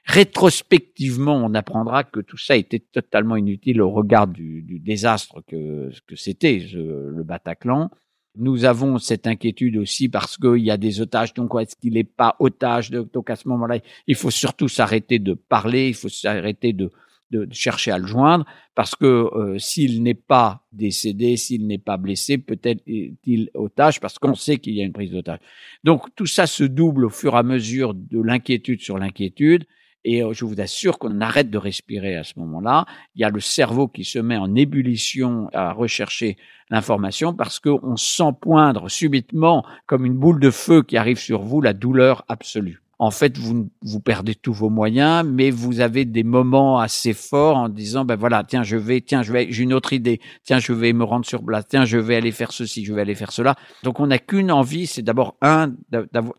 Rétrospectivement, 0.06 1.36
on 1.36 1.54
apprendra 1.54 2.04
que 2.04 2.22
tout 2.22 2.38
ça 2.38 2.56
était 2.58 2.80
totalement 2.80 3.36
inutile 3.36 3.84
au 3.84 3.92
regard 3.92 4.25
du, 4.25 4.63
du 4.63 4.80
désastre 4.80 5.44
que, 5.48 5.92
que 6.08 6.16
c'était 6.16 6.66
le 6.74 7.24
Bataclan. 7.24 7.92
Nous 8.36 8.66
avons 8.66 8.98
cette 8.98 9.28
inquiétude 9.28 9.78
aussi 9.78 10.10
parce 10.10 10.38
qu'il 10.38 10.63
y 10.63 10.72
a 10.72 10.78
des 10.78 11.01
otages. 11.01 11.36
Donc, 11.36 11.51
est-ce 11.62 11.75
qu'il 11.75 11.94
n'est 11.94 12.04
pas 12.04 12.36
otage? 12.40 12.90
Donc, 12.90 13.30
à 13.30 13.36
ce 13.36 13.48
moment-là, 13.50 13.78
il 14.08 14.16
faut 14.16 14.32
surtout 14.32 14.70
s'arrêter 14.70 15.20
de 15.20 15.36
parler, 15.36 15.90
il 15.90 15.94
faut 15.94 16.10
s'arrêter 16.10 16.74
de, 16.74 16.90
de, 17.32 17.48
chercher 17.52 17.92
à 17.92 17.98
le 17.98 18.06
joindre 18.06 18.46
parce 18.76 18.96
que 18.96 19.06
euh, 19.06 19.58
s'il 19.58 20.04
n'est 20.04 20.14
pas 20.14 20.64
décédé, 20.72 21.38
s'il 21.38 21.68
n'est 21.68 21.78
pas 21.78 21.98
blessé, 21.98 22.38
peut-être 22.38 22.82
est-il 22.88 23.50
otage 23.54 24.00
parce 24.00 24.20
qu'on 24.20 24.36
sait 24.36 24.58
qu'il 24.58 24.74
y 24.74 24.82
a 24.82 24.86
une 24.86 24.94
prise 24.94 25.12
d'otage. 25.12 25.40
Donc, 25.84 26.14
tout 26.16 26.26
ça 26.26 26.48
se 26.48 26.64
double 26.64 27.06
au 27.06 27.10
fur 27.10 27.34
et 27.34 27.38
à 27.38 27.44
mesure 27.44 27.94
de 27.94 28.22
l'inquiétude 28.22 28.82
sur 28.82 28.98
l'inquiétude. 28.98 29.66
Et 30.04 30.24
euh, 30.24 30.34
je 30.34 30.46
vous 30.46 30.60
assure 30.60 30.98
qu'on 30.98 31.22
arrête 31.22 31.50
de 31.50 31.58
respirer 31.58 32.16
à 32.16 32.24
ce 32.24 32.34
moment-là. 32.40 32.86
Il 33.16 33.22
y 33.22 33.24
a 33.24 33.30
le 33.30 33.40
cerveau 33.40 33.88
qui 33.88 34.04
se 34.04 34.20
met 34.20 34.38
en 34.38 34.56
ébullition 34.56 35.50
à 35.54 35.74
rechercher 35.74 36.38
l'information 36.70 37.34
parce 37.34 37.60
qu'on 37.60 37.96
sent 37.98 38.32
poindre 38.40 38.90
subitement, 38.90 39.66
comme 39.86 40.06
une 40.06 40.18
boule 40.18 40.40
de 40.40 40.50
feu 40.50 40.82
qui 40.82 40.98
arrive 40.98 41.20
sur 41.20 41.42
vous, 41.42 41.62
la 41.62 41.74
douleur 41.74 42.26
absolue. 42.28 42.82
En 43.01 43.10
fait, 43.10 43.36
vous, 43.36 43.67
vous 43.81 44.00
perdez 44.00 44.36
tous 44.36 44.53
vos 44.53 44.70
moyens, 44.70 45.25
mais 45.27 45.50
vous 45.50 45.79
avez 45.79 46.05
des 46.05 46.22
moments 46.22 46.77
assez 46.77 47.13
forts 47.13 47.58
en 47.58 47.67
disant, 47.67 48.05
ben 48.05 48.15
voilà, 48.15 48.43
tiens, 48.43 48.62
je 48.62 48.77
vais, 48.77 49.01
tiens, 49.01 49.24
je 49.24 49.34
vais, 49.34 49.48
j'ai 49.51 49.63
une 49.63 49.74
autre 49.74 49.91
idée, 49.93 50.22
tiens, 50.43 50.60
je 50.60 50.72
vais 50.72 50.93
me 50.93 51.03
rendre 51.03 51.25
sur 51.25 51.43
place, 51.43 51.65
tiens, 51.67 51.84
je 51.84 51.98
vais 51.98 52.15
aller 52.15 52.31
faire 52.31 52.51
ceci, 52.51 52.86
je 52.86 52.93
vais 52.93 53.01
aller 53.01 53.15
faire 53.15 53.31
cela. 53.31 53.55
Donc, 53.81 54.00
on 54.00 54.05
n'a 54.05 54.20
qu'une 54.20 54.51
envie, 54.51 54.86
c'est 54.86 55.01
d'abord 55.01 55.36
un, 55.41 55.74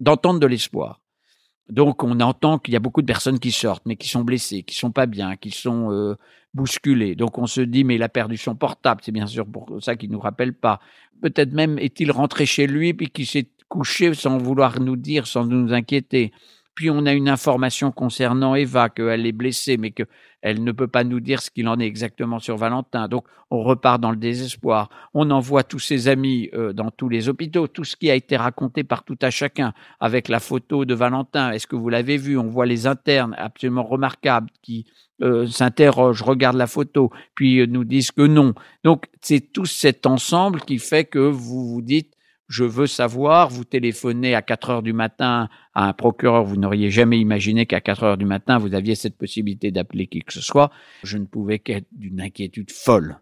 d'entendre 0.00 0.38
de 0.38 0.47
l'espoir. 0.47 1.00
Donc 1.69 2.04
on 2.04 2.21
entend 2.21 2.59
qu'il 2.59 2.75
y 2.75 2.76
a 2.76 2.81
beaucoup 2.81 3.00
de 3.00 3.07
personnes 3.07 3.38
qui 3.38 3.50
sortent, 3.50 3.87
mais 3.87 3.97
qui 3.97 4.09
sont 4.09 4.23
blessées, 4.23 4.62
qui 4.62 4.75
sont 4.75 4.90
pas 4.90 5.07
bien, 5.07 5.37
qui 5.37 5.50
sont 5.50 5.90
euh, 5.90 6.16
bousculées. 6.54 7.14
Donc 7.14 7.38
on 7.38 7.47
se 7.47 7.61
dit 7.61 7.83
mais 7.83 7.95
il 7.95 8.02
a 8.02 8.09
perdu 8.09 8.37
son 8.37 8.54
portable, 8.54 9.00
c'est 9.02 9.12
bien 9.12 9.26
sûr 9.26 9.47
pour 9.47 9.78
ça 9.81 9.97
qu'il 9.97 10.11
nous 10.11 10.21
rappelle 10.21 10.52
pas. 10.52 10.81
Peut-être 11.23 11.52
même 11.52 11.78
est-il 11.78 12.12
rentré 12.12 12.47
chez 12.47 12.66
lui 12.66 12.92
puis 12.92 13.09
qu'il 13.09 13.26
s'est 13.26 13.49
couché 13.73 14.12
sans 14.12 14.37
vouloir 14.37 14.81
nous 14.81 14.97
dire, 14.97 15.26
sans 15.26 15.47
nous 15.47 15.73
inquiéter. 15.73 16.31
Puis 16.75 16.91
on 16.91 17.05
a 17.07 17.12
une 17.12 17.29
information 17.29 17.93
concernant 17.93 18.55
Eva, 18.55 18.88
qu'elle 18.88 19.26
est 19.26 19.33
blessée, 19.33 19.76
mais 19.76 19.91
qu'elle 19.91 20.64
ne 20.64 20.73
peut 20.73 20.88
pas 20.88 21.05
nous 21.05 21.21
dire 21.21 21.43
ce 21.43 21.50
qu'il 21.50 21.69
en 21.69 21.79
est 21.79 21.87
exactement 21.87 22.38
sur 22.38 22.57
Valentin. 22.57 23.09
Donc 23.09 23.25
on 23.50 23.62
repart 23.62 24.00
dans 24.00 24.11
le 24.11 24.17
désespoir. 24.17 24.88
On 25.12 25.31
envoie 25.31 25.64
tous 25.64 25.79
ses 25.79 26.09
amis 26.09 26.49
euh, 26.55 26.73
dans 26.73 26.91
tous 26.91 27.09
les 27.09 27.29
hôpitaux, 27.29 27.67
tout 27.69 27.85
ce 27.85 27.97
qui 27.97 28.11
a 28.11 28.14
été 28.14 28.37
raconté 28.37 28.85
par 28.85 29.05
tout 29.05 29.19
à 29.21 29.31
chacun, 29.31 29.75
avec 30.00 30.29
la 30.29 30.41
photo 30.41 30.85
de 30.85 30.95
Valentin. 30.95 31.50
Est-ce 31.52 31.67
que 31.67 31.76
vous 31.76 31.91
l'avez 31.91 32.17
vu? 32.17 32.38
On 32.38 32.49
voit 32.49 32.67
les 32.67 32.87
internes 32.87 33.35
absolument 33.37 33.85
remarquables 33.85 34.49
qui 34.62 34.87
euh, 35.23 35.47
s'interrogent, 35.47 36.23
regardent 36.23 36.57
la 36.57 36.67
photo, 36.67 37.11
puis 37.35 37.61
euh, 37.61 37.67
nous 37.67 37.85
disent 37.85 38.11
que 38.11 38.23
non. 38.23 38.55
Donc 38.83 39.05
c'est 39.21 39.52
tout 39.52 39.67
cet 39.67 40.07
ensemble 40.07 40.61
qui 40.62 40.79
fait 40.79 41.05
que 41.05 41.19
vous 41.19 41.69
vous 41.69 41.83
dites 41.83 42.12
je 42.52 42.64
veux 42.64 42.87
savoir, 42.87 43.49
vous 43.49 43.64
téléphonez 43.64 44.35
à 44.35 44.42
4 44.42 44.68
heures 44.68 44.82
du 44.82 44.92
matin 44.92 45.49
à 45.73 45.88
un 45.88 45.94
procureur, 45.94 46.44
vous 46.44 46.56
n'auriez 46.56 46.90
jamais 46.90 47.18
imaginé 47.18 47.64
qu'à 47.64 47.80
4 47.80 48.02
heures 48.02 48.16
du 48.18 48.26
matin, 48.26 48.59
vous 48.59 48.75
aviez 48.75 48.94
cette 48.94 49.16
possibilité 49.16 49.71
d'appeler 49.71 50.06
qui 50.06 50.21
que 50.21 50.35
ce 50.35 50.42
soit. 50.42 50.71
Je 51.02 51.16
ne 51.16 51.25
pouvais 51.25 51.61
qu'être 51.61 51.87
d'une 51.92 52.21
inquiétude 52.21 52.71
folle. 52.71 53.16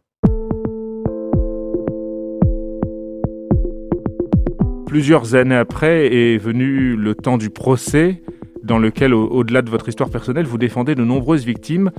Plusieurs 4.87 5.37
années 5.37 5.54
après 5.54 6.12
est 6.12 6.37
venu 6.37 6.96
le 6.96 7.14
temps 7.14 7.38
du 7.38 7.50
procès 7.50 8.25
dans 8.71 8.79
lequel, 8.79 9.15
au-delà 9.15 9.62
de 9.62 9.69
votre 9.69 9.89
histoire 9.89 10.11
personnelle, 10.11 10.47
vous 10.47 10.57
défendez 10.57 10.95
de 10.95 11.03
nombreuses 11.03 11.45
victimes. 11.45 11.91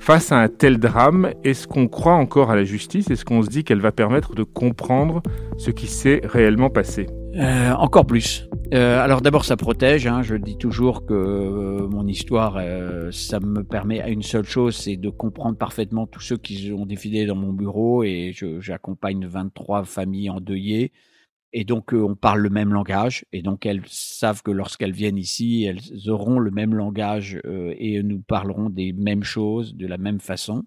Face 0.00 0.32
à 0.32 0.38
un 0.38 0.48
tel 0.48 0.78
drame, 0.78 1.30
est-ce 1.44 1.68
qu'on 1.68 1.86
croit 1.86 2.14
encore 2.14 2.50
à 2.50 2.56
la 2.56 2.64
justice? 2.64 3.08
Est-ce 3.10 3.24
qu'on 3.24 3.42
se 3.42 3.48
dit 3.48 3.62
qu'elle 3.62 3.80
va 3.80 3.92
permettre 3.92 4.34
de 4.34 4.42
comprendre 4.42 5.22
ce 5.56 5.70
qui 5.70 5.86
s'est 5.86 6.20
réellement 6.24 6.68
passé? 6.68 7.06
Euh, 7.36 7.70
Encore 7.74 8.06
plus. 8.06 8.48
Euh, 8.74 9.00
alors 9.00 9.20
d'abord, 9.20 9.44
ça 9.44 9.56
protège. 9.56 10.08
Hein. 10.08 10.22
Je 10.22 10.34
dis 10.34 10.58
toujours 10.58 11.06
que 11.06 11.14
euh, 11.14 11.86
mon 11.86 12.08
histoire, 12.08 12.60
ça 13.12 13.38
me 13.38 13.62
permet 13.62 14.00
à 14.00 14.08
une 14.08 14.22
seule 14.22 14.46
chose, 14.46 14.74
c'est 14.74 14.96
de 14.96 15.10
comprendre 15.10 15.56
parfaitement 15.56 16.08
tous 16.08 16.22
ceux 16.22 16.36
qui 16.38 16.72
ont 16.72 16.86
défilé 16.86 17.26
dans 17.26 17.36
mon 17.36 17.52
bureau 17.52 18.02
et 18.02 18.34
j'accompagne 18.58 19.26
23 19.26 19.84
familles 19.84 20.30
endeuillées 20.30 20.90
et 21.52 21.64
donc 21.64 21.92
on 21.92 22.14
parle 22.14 22.40
le 22.40 22.50
même 22.50 22.72
langage. 22.72 23.24
Et 23.32 23.42
donc 23.42 23.66
elles 23.66 23.82
savent 23.86 24.42
que 24.42 24.50
lorsqu'elles 24.50 24.92
viennent 24.92 25.16
ici 25.18 25.64
elles 25.64 26.10
auront 26.10 26.38
le 26.38 26.50
même 26.50 26.74
langage 26.74 27.40
et 27.44 28.02
nous 28.02 28.20
parlerons 28.20 28.70
des 28.70 28.92
mêmes 28.92 29.24
choses 29.24 29.74
de 29.74 29.86
la 29.86 29.98
même 29.98 30.20
façon. 30.20 30.64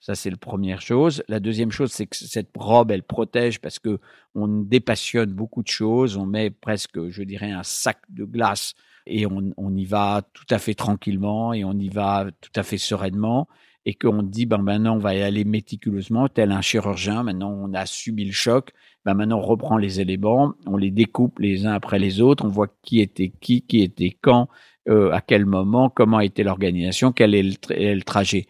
Ça 0.00 0.14
c'est 0.14 0.30
la 0.30 0.36
première 0.36 0.82
chose. 0.82 1.22
La 1.28 1.40
deuxième 1.40 1.70
chose 1.70 1.90
c'est 1.90 2.06
que 2.06 2.16
cette 2.16 2.50
robe 2.56 2.90
elle 2.90 3.02
protège 3.02 3.60
parce 3.60 3.78
que 3.78 3.98
on 4.34 4.46
dépassionne 4.46 5.32
beaucoup 5.32 5.62
de 5.62 5.68
choses. 5.68 6.16
On 6.16 6.26
met 6.26 6.50
presque 6.50 7.08
je 7.08 7.22
dirais 7.22 7.50
un 7.50 7.62
sac 7.62 7.98
de 8.10 8.24
glace 8.24 8.74
et 9.06 9.26
on, 9.26 9.52
on 9.56 9.74
y 9.74 9.84
va 9.84 10.22
tout 10.34 10.46
à 10.50 10.58
fait 10.58 10.74
tranquillement 10.74 11.52
et 11.52 11.64
on 11.64 11.78
y 11.78 11.88
va 11.88 12.26
tout 12.40 12.52
à 12.56 12.62
fait 12.62 12.78
sereinement. 12.78 13.48
Et 13.88 13.94
qu'on 13.94 14.24
dit 14.24 14.46
ben 14.46 14.58
maintenant 14.58 14.96
on 14.96 14.98
va 14.98 15.14
y 15.14 15.22
aller 15.22 15.44
méticuleusement 15.44 16.28
tel 16.28 16.50
un 16.50 16.60
chirurgien. 16.60 17.22
Maintenant 17.22 17.52
on 17.52 17.72
a 17.72 17.86
subi 17.86 18.24
le 18.24 18.32
choc 18.32 18.72
ben 19.06 19.14
maintenant 19.14 19.38
on 19.38 19.42
reprend 19.42 19.78
les 19.78 20.00
éléments 20.00 20.52
on 20.66 20.76
les 20.76 20.90
découpe 20.90 21.38
les 21.38 21.64
uns 21.64 21.72
après 21.72 21.98
les 21.98 22.20
autres 22.20 22.44
on 22.44 22.48
voit 22.48 22.68
qui 22.82 23.00
était 23.00 23.32
qui 23.40 23.62
qui 23.62 23.80
était 23.80 24.14
quand 24.20 24.48
euh, 24.88 25.12
à 25.12 25.20
quel 25.20 25.46
moment 25.46 25.88
comment 25.88 26.20
était 26.20 26.42
l'organisation 26.42 27.12
quel 27.12 27.34
est 27.34 27.42
le, 27.42 28.02
trajet. 28.02 28.46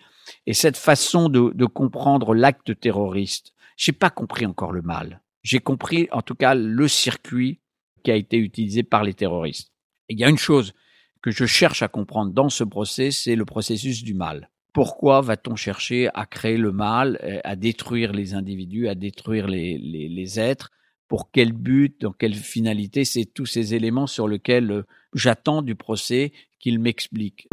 Et 0.46 0.54
cette 0.54 0.78
façon 0.78 1.28
de, 1.28 1.52
de 1.54 1.66
comprendre 1.66 2.34
l'acte 2.34 2.80
terroriste 2.80 3.52
j'ai 3.76 3.92
pas 3.92 4.08
compris 4.08 4.46
encore 4.46 4.72
le 4.72 4.80
mal. 4.80 5.20
J'ai 5.42 5.60
compris 5.60 6.08
en 6.10 6.22
tout 6.22 6.34
cas 6.34 6.54
le 6.54 6.88
circuit 6.88 7.60
qui 8.02 8.10
a 8.10 8.16
été 8.16 8.38
utilisé 8.38 8.82
par 8.82 9.04
les 9.04 9.12
terroristes. 9.12 9.70
Et 10.08 10.14
il 10.14 10.18
y 10.18 10.24
a 10.24 10.30
une 10.30 10.38
chose 10.38 10.72
que 11.22 11.30
je 11.30 11.44
cherche 11.44 11.82
à 11.82 11.88
comprendre 11.88 12.32
dans 12.32 12.48
ce 12.48 12.64
procès 12.64 13.10
c'est 13.10 13.36
le 13.36 13.44
processus 13.44 14.02
du 14.02 14.14
mal 14.14 14.48
pourquoi 14.76 15.22
va-t-on 15.22 15.56
chercher 15.56 16.10
à 16.12 16.26
créer 16.26 16.58
le 16.58 16.70
mal, 16.70 17.18
euh, 17.22 17.40
à 17.44 17.56
détruire 17.56 18.12
les 18.12 18.34
individus, 18.34 18.88
à 18.88 18.94
détruire 18.94 19.48
les, 19.48 20.38
êtres? 20.38 20.70
Pour 21.08 21.30
quel 21.30 21.54
but? 21.54 21.98
Dans 22.02 22.12
quelle 22.12 22.34
finalité? 22.34 23.06
C'est 23.06 23.24
tous 23.24 23.46
ces 23.46 23.74
éléments 23.74 24.06
sur 24.06 24.28
lesquels 24.28 24.70
euh, 24.70 24.82
j'attends 25.14 25.62
du 25.62 25.76
procès 25.76 26.30
qu'il 26.60 26.78
m'explique. 26.78 27.48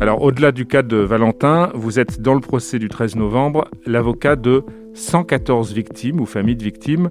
Alors, 0.00 0.22
au-delà 0.22 0.52
du 0.52 0.64
cas 0.64 0.82
de 0.82 0.98
Valentin, 0.98 1.72
vous 1.74 1.98
êtes 1.98 2.22
dans 2.22 2.34
le 2.34 2.40
procès 2.40 2.78
du 2.78 2.88
13 2.88 3.16
novembre 3.16 3.68
l'avocat 3.86 4.36
de 4.36 4.64
114 4.94 5.72
victimes 5.72 6.20
ou 6.20 6.26
familles 6.26 6.54
de 6.54 6.62
victimes. 6.62 7.10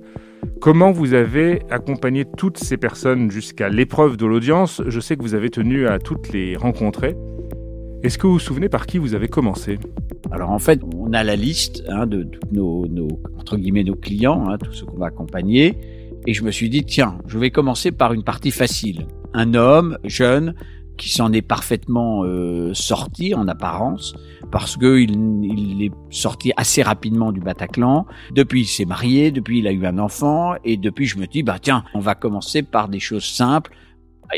Comment 0.62 0.92
vous 0.92 1.14
avez 1.14 1.62
accompagné 1.70 2.26
toutes 2.26 2.58
ces 2.58 2.78
personnes 2.78 3.32
jusqu'à 3.32 3.70
l'épreuve 3.70 4.18
de 4.18 4.26
l'audience? 4.26 4.82
Je 4.88 5.00
sais 5.00 5.16
que 5.16 5.22
vous 5.22 5.36
avez 5.36 5.50
tenu 5.50 5.88
à 5.88 6.00
toutes 6.00 6.34
les 6.34 6.56
rencontrer. 6.56 7.16
Est-ce 8.04 8.18
que 8.18 8.28
vous 8.28 8.34
vous 8.34 8.40
souvenez 8.40 8.70
par 8.70 8.86
qui 8.86 8.98
vous 8.98 9.14
avez 9.14 9.28
commencé? 9.28 9.78
Alors 10.32 10.52
en 10.52 10.60
fait, 10.60 10.82
on 10.96 11.14
a 11.14 11.24
la 11.24 11.36
liste 11.36 11.84
hein, 11.90 12.06
de 12.06 12.24
tous 12.24 12.40
nos, 12.52 12.88
entre 13.40 13.58
guillemets 13.58 13.84
nos 13.84 13.96
clients, 13.96 14.50
hein, 14.50 14.58
tous 14.58 14.74
ceux 14.74 14.86
qu'on 14.86 14.98
va 14.98 15.08
accompagner, 15.08 15.78
et 16.26 16.34
je 16.34 16.44
me 16.44 16.52
suis 16.52 16.70
dit 16.70 16.84
tiens, 16.84 17.18
je 17.28 17.40
vais 17.40 17.50
commencer 17.50 17.92
par 17.92 18.14
une 18.14 18.24
partie 18.24 18.52
facile. 18.52 19.08
Un 19.34 19.54
homme 19.54 19.98
jeune 20.04 20.54
qui 20.98 21.10
s'en 21.10 21.32
est 21.32 21.42
parfaitement 21.42 22.24
euh, 22.24 22.74
sorti 22.74 23.34
en 23.34 23.48
apparence 23.48 24.16
parce 24.52 24.78
que 24.78 25.00
il, 25.00 25.84
est 25.84 25.92
sorti 26.10 26.52
assez 26.58 26.82
rapidement 26.82 27.32
du 27.32 27.40
Bataclan. 27.40 28.06
Depuis, 28.32 28.62
il 28.62 28.66
s'est 28.66 28.86
marié, 28.86 29.32
depuis, 29.32 29.60
il 29.60 29.68
a 29.68 29.72
eu 29.72 29.86
un 29.86 30.00
enfant, 30.00 30.56
et 30.64 30.78
depuis, 30.78 31.06
je 31.06 31.18
me 31.18 31.28
dis, 31.28 31.44
bah 31.44 31.58
tiens, 31.62 31.84
on 31.94 32.00
va 32.00 32.16
commencer 32.16 32.64
par 32.64 32.88
des 32.90 33.00
choses 33.00 33.26
simples 33.26 33.72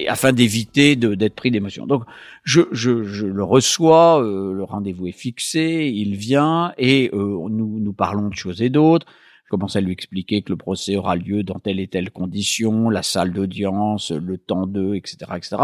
afin 0.07 0.33
d'éviter 0.33 0.95
d'être 0.95 1.35
pris 1.35 1.51
d'émotion. 1.51 1.87
Donc, 1.87 2.03
je, 2.43 2.61
je, 2.71 3.03
je, 3.03 3.25
le 3.25 3.43
reçois, 3.43 4.23
euh, 4.23 4.53
le 4.53 4.63
rendez-vous 4.63 5.07
est 5.07 5.11
fixé, 5.11 5.91
il 5.93 6.15
vient 6.15 6.73
et 6.77 7.09
euh, 7.13 7.47
nous, 7.49 7.79
nous 7.79 7.93
parlons 7.93 8.29
de 8.29 8.35
choses 8.35 8.61
et 8.61 8.69
d'autres. 8.69 9.07
Je 9.45 9.49
commence 9.49 9.75
à 9.75 9.81
lui 9.81 9.91
expliquer 9.91 10.43
que 10.43 10.51
le 10.51 10.57
procès 10.57 10.95
aura 10.95 11.15
lieu 11.15 11.41
dans 11.41 11.57
telle 11.57 11.79
et 11.79 11.87
telle 11.87 12.11
condition, 12.11 12.91
la 12.91 13.01
salle 13.01 13.33
d'audience, 13.33 14.11
le 14.11 14.37
temps 14.37 14.67
d'eux, 14.67 14.93
etc., 14.93 15.17
etc. 15.35 15.55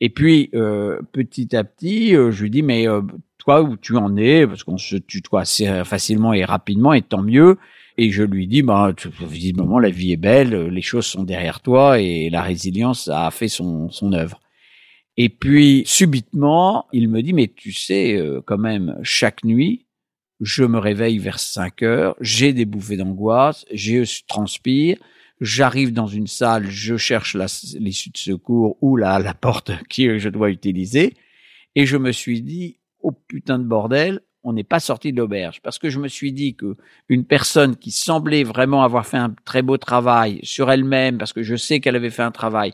Et 0.00 0.10
puis, 0.10 0.50
euh, 0.54 1.00
petit 1.12 1.56
à 1.56 1.64
petit, 1.64 2.14
euh, 2.14 2.30
je 2.30 2.42
lui 2.42 2.50
dis, 2.50 2.62
mais 2.62 2.86
euh, 2.88 3.00
toi, 3.38 3.62
où 3.62 3.76
tu 3.76 3.96
en 3.96 4.16
es? 4.16 4.46
Parce 4.46 4.64
qu'on 4.64 4.78
se 4.78 4.96
tutoie 4.96 5.42
assez 5.42 5.84
facilement 5.84 6.32
et 6.32 6.44
rapidement, 6.44 6.92
et 6.92 7.02
tant 7.02 7.22
mieux. 7.22 7.56
Et 7.98 8.10
je 8.10 8.22
lui 8.22 8.46
dis, 8.46 8.62
bah, 8.62 8.92
visiblement, 9.22 9.78
la 9.78 9.88
vie 9.88 10.12
est 10.12 10.18
belle, 10.18 10.66
les 10.66 10.82
choses 10.82 11.06
sont 11.06 11.24
derrière 11.24 11.60
toi, 11.60 11.98
et 11.98 12.28
la 12.28 12.42
résilience 12.42 13.08
a 13.08 13.30
fait 13.30 13.48
son, 13.48 13.88
son 13.90 14.12
œuvre. 14.12 14.40
Et 15.16 15.30
puis, 15.30 15.82
subitement, 15.86 16.86
il 16.92 17.08
me 17.08 17.22
dit, 17.22 17.32
mais 17.32 17.48
tu 17.48 17.72
sais, 17.72 18.16
euh, 18.16 18.42
quand 18.44 18.58
même, 18.58 18.98
chaque 19.02 19.44
nuit, 19.44 19.86
je 20.40 20.64
me 20.64 20.78
réveille 20.78 21.18
vers 21.18 21.38
5 21.38 21.82
heures, 21.82 22.16
j'ai 22.20 22.52
des 22.52 22.66
bouffées 22.66 22.98
d'angoisse, 22.98 23.64
je 23.72 24.04
transpire, 24.28 24.98
j'arrive 25.40 25.92
dans 25.92 26.06
une 26.06 26.26
salle, 26.26 26.68
je 26.68 26.96
cherche 26.96 27.36
l'issue 27.78 28.10
de 28.10 28.16
secours 28.18 28.76
ou 28.80 28.96
la, 28.96 29.34
porte 29.34 29.72
que 29.90 30.18
je 30.18 30.28
dois 30.28 30.50
utiliser, 30.50 31.14
et 31.74 31.86
je 31.86 31.96
me 31.96 32.12
suis 32.12 32.42
dit, 32.42 32.78
oh 33.00 33.12
putain 33.12 33.58
de 33.58 33.64
bordel, 33.64 34.20
on 34.42 34.52
n'est 34.52 34.64
pas 34.64 34.80
sorti 34.80 35.12
de 35.12 35.18
l'auberge. 35.18 35.60
Parce 35.60 35.78
que 35.78 35.90
je 35.90 35.98
me 35.98 36.06
suis 36.06 36.32
dit 36.32 36.54
que 36.54 36.76
une 37.08 37.24
personne 37.24 37.76
qui 37.76 37.90
semblait 37.90 38.44
vraiment 38.44 38.82
avoir 38.82 39.04
fait 39.04 39.16
un 39.16 39.34
très 39.44 39.60
beau 39.60 39.76
travail 39.76 40.38
sur 40.44 40.70
elle-même 40.70 41.18
parce 41.18 41.32
que 41.32 41.42
je 41.42 41.56
sais 41.56 41.80
qu'elle 41.80 41.96
avait 41.96 42.10
fait 42.10 42.22
un 42.22 42.30
travail 42.30 42.72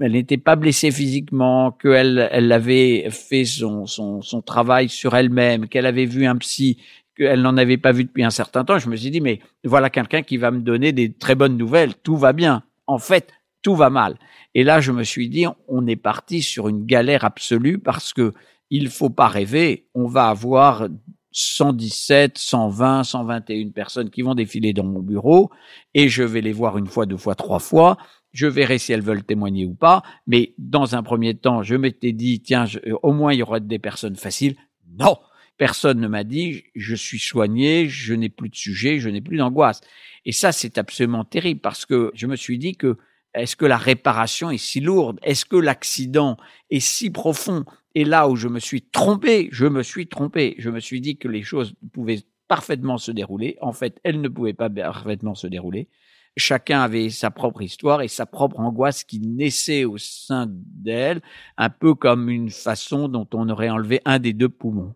elle 0.00 0.12
n'était 0.12 0.38
pas 0.38 0.56
blessée 0.56 0.90
physiquement, 0.90 1.72
qu'elle 1.72 2.28
elle 2.32 2.50
avait 2.52 3.08
fait 3.10 3.44
son, 3.44 3.86
son 3.86 4.42
travail 4.42 4.88
sur 4.88 5.14
elle-même, 5.14 5.68
qu'elle 5.68 5.86
avait 5.86 6.06
vu 6.06 6.26
un 6.26 6.36
psy, 6.36 6.78
qu'elle 7.20 7.42
n'en 7.42 7.56
avait 7.58 7.76
pas 7.76 7.92
vu 7.92 8.04
depuis 8.04 8.24
un 8.24 8.30
certain 8.30 8.64
temps. 8.64 8.78
Je 8.78 8.88
me 8.88 8.96
suis 8.96 9.10
dit, 9.10 9.20
mais 9.20 9.40
voilà 9.62 9.90
quelqu'un 9.90 10.22
qui 10.22 10.38
va 10.38 10.50
me 10.50 10.60
donner 10.60 10.92
des 10.92 11.12
très 11.12 11.34
bonnes 11.34 11.58
nouvelles, 11.58 11.94
tout 11.94 12.16
va 12.16 12.32
bien. 12.32 12.62
En 12.86 12.98
fait, 12.98 13.30
tout 13.60 13.76
va 13.76 13.90
mal. 13.90 14.16
Et 14.54 14.64
là, 14.64 14.80
je 14.80 14.90
me 14.90 15.04
suis 15.04 15.28
dit, 15.28 15.44
on 15.68 15.86
est 15.86 15.96
parti 15.96 16.40
sur 16.40 16.68
une 16.68 16.86
galère 16.86 17.24
absolue 17.24 17.78
parce 17.78 18.14
que 18.14 18.32
il 18.70 18.88
faut 18.88 19.10
pas 19.10 19.28
rêver, 19.28 19.86
on 19.94 20.06
va 20.06 20.28
avoir 20.28 20.88
117, 21.32 22.38
120, 22.38 23.04
121 23.04 23.70
personnes 23.70 24.10
qui 24.10 24.22
vont 24.22 24.34
défiler 24.34 24.72
dans 24.72 24.84
mon 24.84 25.00
bureau 25.00 25.50
et 25.92 26.08
je 26.08 26.22
vais 26.22 26.40
les 26.40 26.52
voir 26.52 26.78
une 26.78 26.86
fois, 26.86 27.04
deux 27.04 27.16
fois, 27.16 27.34
trois 27.34 27.58
fois. 27.58 27.98
Je 28.32 28.46
verrai 28.46 28.78
si 28.78 28.92
elles 28.92 29.02
veulent 29.02 29.24
témoigner 29.24 29.66
ou 29.66 29.74
pas. 29.74 30.02
Mais 30.26 30.54
dans 30.56 30.94
un 30.94 31.02
premier 31.02 31.34
temps, 31.34 31.62
je 31.64 31.74
m'étais 31.74 32.12
dit, 32.12 32.40
tiens, 32.40 32.64
au 33.02 33.12
moins 33.12 33.32
il 33.32 33.40
y 33.40 33.42
aura 33.42 33.60
des 33.60 33.80
personnes 33.80 34.16
faciles. 34.16 34.56
Non, 34.98 35.18
personne 35.60 36.00
ne 36.00 36.08
m'a 36.08 36.24
dit, 36.24 36.64
je 36.74 36.94
suis 36.94 37.18
soigné, 37.18 37.86
je 37.86 38.14
n'ai 38.14 38.30
plus 38.30 38.48
de 38.48 38.56
sujet, 38.56 38.98
je 38.98 39.10
n'ai 39.10 39.20
plus 39.20 39.36
d'angoisse. 39.36 39.82
Et 40.24 40.32
ça, 40.32 40.52
c'est 40.52 40.78
absolument 40.78 41.22
terrible 41.22 41.60
parce 41.60 41.84
que 41.84 42.10
je 42.14 42.26
me 42.26 42.34
suis 42.34 42.56
dit 42.56 42.76
que 42.76 42.96
est-ce 43.34 43.56
que 43.56 43.66
la 43.66 43.76
réparation 43.76 44.50
est 44.50 44.56
si 44.56 44.80
lourde? 44.80 45.18
Est-ce 45.22 45.44
que 45.44 45.56
l'accident 45.56 46.38
est 46.70 46.80
si 46.80 47.10
profond? 47.10 47.66
Et 47.94 48.06
là 48.06 48.26
où 48.26 48.36
je 48.36 48.48
me 48.48 48.58
suis 48.58 48.80
trompé, 48.80 49.50
je 49.52 49.66
me 49.66 49.82
suis 49.82 50.06
trompé. 50.06 50.54
Je 50.56 50.70
me 50.70 50.80
suis 50.80 51.02
dit 51.02 51.18
que 51.18 51.28
les 51.28 51.42
choses 51.42 51.74
pouvaient 51.92 52.22
parfaitement 52.48 52.96
se 52.96 53.12
dérouler. 53.12 53.58
En 53.60 53.74
fait, 53.74 54.00
elles 54.02 54.22
ne 54.22 54.28
pouvaient 54.28 54.54
pas 54.54 54.70
parfaitement 54.70 55.34
se 55.34 55.46
dérouler. 55.46 55.90
Chacun 56.38 56.80
avait 56.80 57.10
sa 57.10 57.30
propre 57.30 57.60
histoire 57.60 58.00
et 58.00 58.08
sa 58.08 58.24
propre 58.24 58.58
angoisse 58.60 59.04
qui 59.04 59.20
naissait 59.20 59.84
au 59.84 59.98
sein 59.98 60.46
d'elle, 60.48 61.20
un 61.58 61.68
peu 61.68 61.94
comme 61.94 62.30
une 62.30 62.48
façon 62.48 63.08
dont 63.08 63.28
on 63.34 63.50
aurait 63.50 63.68
enlevé 63.68 64.00
un 64.06 64.18
des 64.20 64.32
deux 64.32 64.48
poumons. 64.48 64.94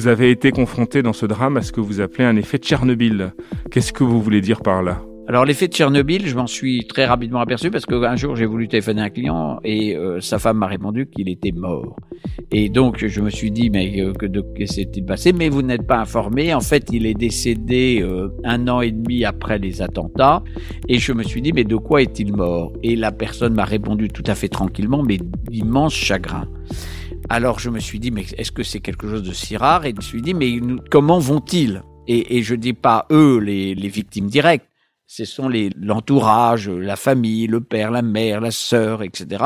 Vous 0.00 0.08
avez 0.08 0.30
été 0.30 0.50
confronté 0.50 1.02
dans 1.02 1.12
ce 1.12 1.26
drame 1.26 1.58
à 1.58 1.60
ce 1.60 1.72
que 1.72 1.80
vous 1.82 2.00
appelez 2.00 2.24
un 2.24 2.34
effet 2.36 2.56
de 2.56 2.64
Tchernobyl. 2.64 3.34
Qu'est-ce 3.70 3.92
que 3.92 4.02
vous 4.02 4.22
voulez 4.22 4.40
dire 4.40 4.62
par 4.62 4.82
là? 4.82 5.02
Alors 5.28 5.44
l'effet 5.44 5.68
de 5.68 5.74
Tchernobyl, 5.74 6.26
je 6.26 6.34
m'en 6.34 6.46
suis 6.46 6.86
très 6.86 7.04
rapidement 7.04 7.40
aperçu 7.40 7.70
parce 7.70 7.84
qu'un 7.84 8.16
jour 8.16 8.34
j'ai 8.34 8.46
voulu 8.46 8.66
téléphoner 8.66 9.02
à 9.02 9.04
un 9.04 9.10
client 9.10 9.60
et 9.62 9.94
euh, 9.94 10.18
sa 10.22 10.38
femme 10.38 10.56
m'a 10.56 10.68
répondu 10.68 11.06
qu'il 11.06 11.28
était 11.28 11.52
mort. 11.52 11.96
Et 12.50 12.70
donc 12.70 13.04
je 13.06 13.20
me 13.20 13.28
suis 13.28 13.50
dit 13.50 13.68
mais 13.68 14.00
euh, 14.00 14.14
que 14.14 14.24
de 14.24 14.40
que 14.40 14.64
s'est-il 14.64 15.04
passé? 15.04 15.34
Mais 15.34 15.50
vous 15.50 15.60
n'êtes 15.60 15.86
pas 15.86 15.98
informé. 15.98 16.54
En 16.54 16.60
fait, 16.60 16.88
il 16.90 17.04
est 17.04 17.12
décédé 17.12 18.00
euh, 18.02 18.30
un 18.42 18.68
an 18.68 18.80
et 18.80 18.92
demi 18.92 19.26
après 19.26 19.58
les 19.58 19.82
attentats. 19.82 20.42
Et 20.88 20.96
je 20.96 21.12
me 21.12 21.22
suis 21.22 21.42
dit 21.42 21.52
mais 21.52 21.64
de 21.64 21.76
quoi 21.76 22.00
est-il 22.00 22.34
mort? 22.34 22.72
Et 22.82 22.96
la 22.96 23.12
personne 23.12 23.52
m'a 23.52 23.66
répondu 23.66 24.08
tout 24.08 24.24
à 24.24 24.34
fait 24.34 24.48
tranquillement 24.48 25.02
mais 25.02 25.18
d'immense 25.50 25.92
chagrin. 25.92 26.48
Alors 27.32 27.60
je 27.60 27.70
me 27.70 27.78
suis 27.78 28.00
dit, 28.00 28.10
mais 28.10 28.26
est-ce 28.38 28.50
que 28.50 28.64
c'est 28.64 28.80
quelque 28.80 29.08
chose 29.08 29.22
de 29.22 29.32
si 29.32 29.56
rare? 29.56 29.86
Et 29.86 29.90
je 29.90 29.96
me 29.96 30.00
suis 30.00 30.20
dit, 30.20 30.34
mais 30.34 30.58
comment 30.90 31.20
vont-ils? 31.20 31.80
Et, 32.08 32.42
je 32.42 32.56
dis 32.56 32.72
pas 32.72 33.06
eux, 33.12 33.38
les, 33.38 33.74
victimes 33.74 34.26
directes, 34.26 34.66
ce 35.06 35.24
sont 35.24 35.48
l'entourage, 35.76 36.68
la 36.68 36.96
famille, 36.96 37.46
le 37.46 37.60
père, 37.60 37.92
la 37.92 38.02
mère, 38.02 38.40
la 38.40 38.50
sœur, 38.50 39.04
etc. 39.04 39.44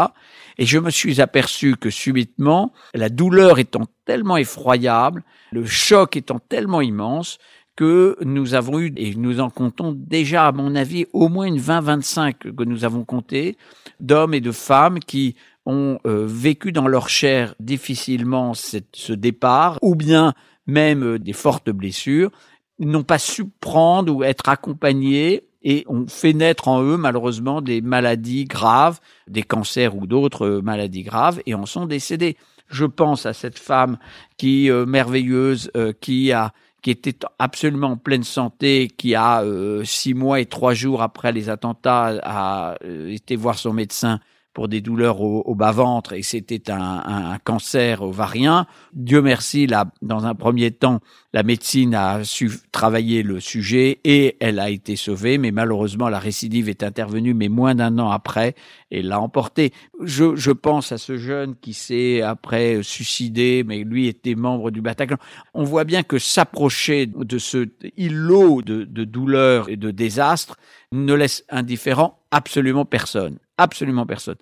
Et 0.56 0.64
je 0.64 0.78
me 0.78 0.88
suis 0.88 1.20
aperçu 1.20 1.76
que 1.76 1.90
subitement, 1.90 2.72
la 2.94 3.10
douleur 3.10 3.58
étant 3.58 3.86
tellement 4.06 4.38
effroyable, 4.38 5.22
le 5.52 5.66
choc 5.66 6.16
étant 6.16 6.38
tellement 6.38 6.80
immense, 6.80 7.36
que 7.76 8.16
nous 8.22 8.54
avons 8.54 8.78
eu, 8.78 8.94
et 8.96 9.14
nous 9.14 9.40
en 9.40 9.50
comptons 9.50 9.92
déjà, 9.92 10.46
à 10.46 10.52
mon 10.52 10.74
avis, 10.74 11.06
au 11.12 11.28
moins 11.28 11.44
une 11.44 11.58
20-25 11.58 12.54
que 12.54 12.64
nous 12.64 12.84
avons 12.84 13.04
compté, 13.04 13.58
d'hommes 14.00 14.32
et 14.32 14.40
de 14.40 14.52
femmes 14.52 15.00
qui 15.00 15.36
ont 15.66 15.98
euh, 16.06 16.24
vécu 16.26 16.72
dans 16.72 16.88
leur 16.88 17.08
chair 17.08 17.54
difficilement 17.60 18.52
ce 18.54 19.12
départ, 19.12 19.78
ou 19.82 19.94
bien 19.94 20.34
même 20.66 21.02
euh, 21.02 21.18
des 21.18 21.32
fortes 21.32 21.70
blessures, 21.70 22.30
n'ont 22.78 23.02
pas 23.02 23.18
su 23.18 23.46
prendre 23.60 24.14
ou 24.14 24.24
être 24.24 24.48
accompagnés 24.48 25.44
et 25.62 25.84
ont 25.88 26.06
fait 26.06 26.34
naître 26.34 26.68
en 26.68 26.82
eux 26.82 26.96
malheureusement 26.96 27.62
des 27.62 27.80
maladies 27.80 28.44
graves, 28.44 29.00
des 29.28 29.42
cancers 29.42 29.96
ou 29.96 30.06
d'autres 30.06 30.46
euh, 30.46 30.60
maladies 30.60 31.02
graves, 31.02 31.40
et 31.46 31.54
en 31.54 31.66
sont 31.66 31.86
décédés. 31.86 32.36
Je 32.68 32.84
pense 32.84 33.26
à 33.26 33.32
cette 33.32 33.58
femme 33.58 33.98
qui 34.38 34.70
merveilleuse, 34.70 35.70
qui 36.00 36.32
a 36.32 36.54
qui 36.80 36.90
était 36.90 37.18
absolument 37.38 37.88
en 37.88 37.96
pleine 37.98 38.24
santé, 38.24 38.88
qui 38.88 39.14
a 39.14 39.44
six 39.84 40.14
mois 40.14 40.40
et 40.40 40.46
trois 40.46 40.72
jours 40.72 41.02
après 41.02 41.30
les 41.30 41.50
attentats 41.50 42.18
a 42.22 42.76
été 42.82 43.36
voir 43.36 43.58
son 43.58 43.74
médecin 43.74 44.18
pour 44.54 44.68
des 44.68 44.80
douleurs 44.80 45.20
au, 45.20 45.54
bas-ventre 45.54 46.12
et 46.12 46.22
c'était 46.22 46.70
un, 46.70 47.36
cancer 47.42 48.02
ovarien. 48.02 48.66
Dieu 48.92 49.20
merci, 49.20 49.66
là, 49.66 49.86
dans 50.00 50.24
un 50.26 50.34
premier 50.34 50.70
temps, 50.70 51.00
la 51.32 51.42
médecine 51.42 51.94
a 51.94 52.22
su 52.22 52.50
travailler 52.70 53.24
le 53.24 53.40
sujet 53.40 53.98
et 54.04 54.36
elle 54.38 54.60
a 54.60 54.70
été 54.70 54.94
sauvée, 54.94 55.36
mais 55.36 55.50
malheureusement, 55.50 56.08
la 56.08 56.20
récidive 56.20 56.68
est 56.68 56.84
intervenue, 56.84 57.34
mais 57.34 57.48
moins 57.48 57.74
d'un 57.74 57.98
an 57.98 58.10
après, 58.10 58.54
et 58.92 59.02
l'a 59.02 59.20
emporté. 59.20 59.72
Je, 60.00 60.36
je 60.36 60.52
pense 60.52 60.92
à 60.92 60.98
ce 60.98 61.18
jeune 61.18 61.56
qui 61.56 61.74
s'est 61.74 62.22
après 62.22 62.80
suicidé, 62.82 63.64
mais 63.66 63.82
lui 63.82 64.06
était 64.06 64.36
membre 64.36 64.70
du 64.70 64.80
Bataclan. 64.80 65.18
On 65.52 65.64
voit 65.64 65.84
bien 65.84 66.04
que 66.04 66.18
s'approcher 66.18 67.06
de 67.06 67.38
ce 67.38 67.68
îlot 67.96 68.62
de, 68.62 68.84
de 68.84 69.04
douleur 69.04 69.68
et 69.68 69.76
de 69.76 69.90
désastre 69.90 70.56
ne 70.94 71.14
laisse 71.14 71.44
indifférent 71.48 72.20
absolument 72.30 72.84
personne 72.84 73.38
absolument 73.58 74.06
personne. 74.06 74.36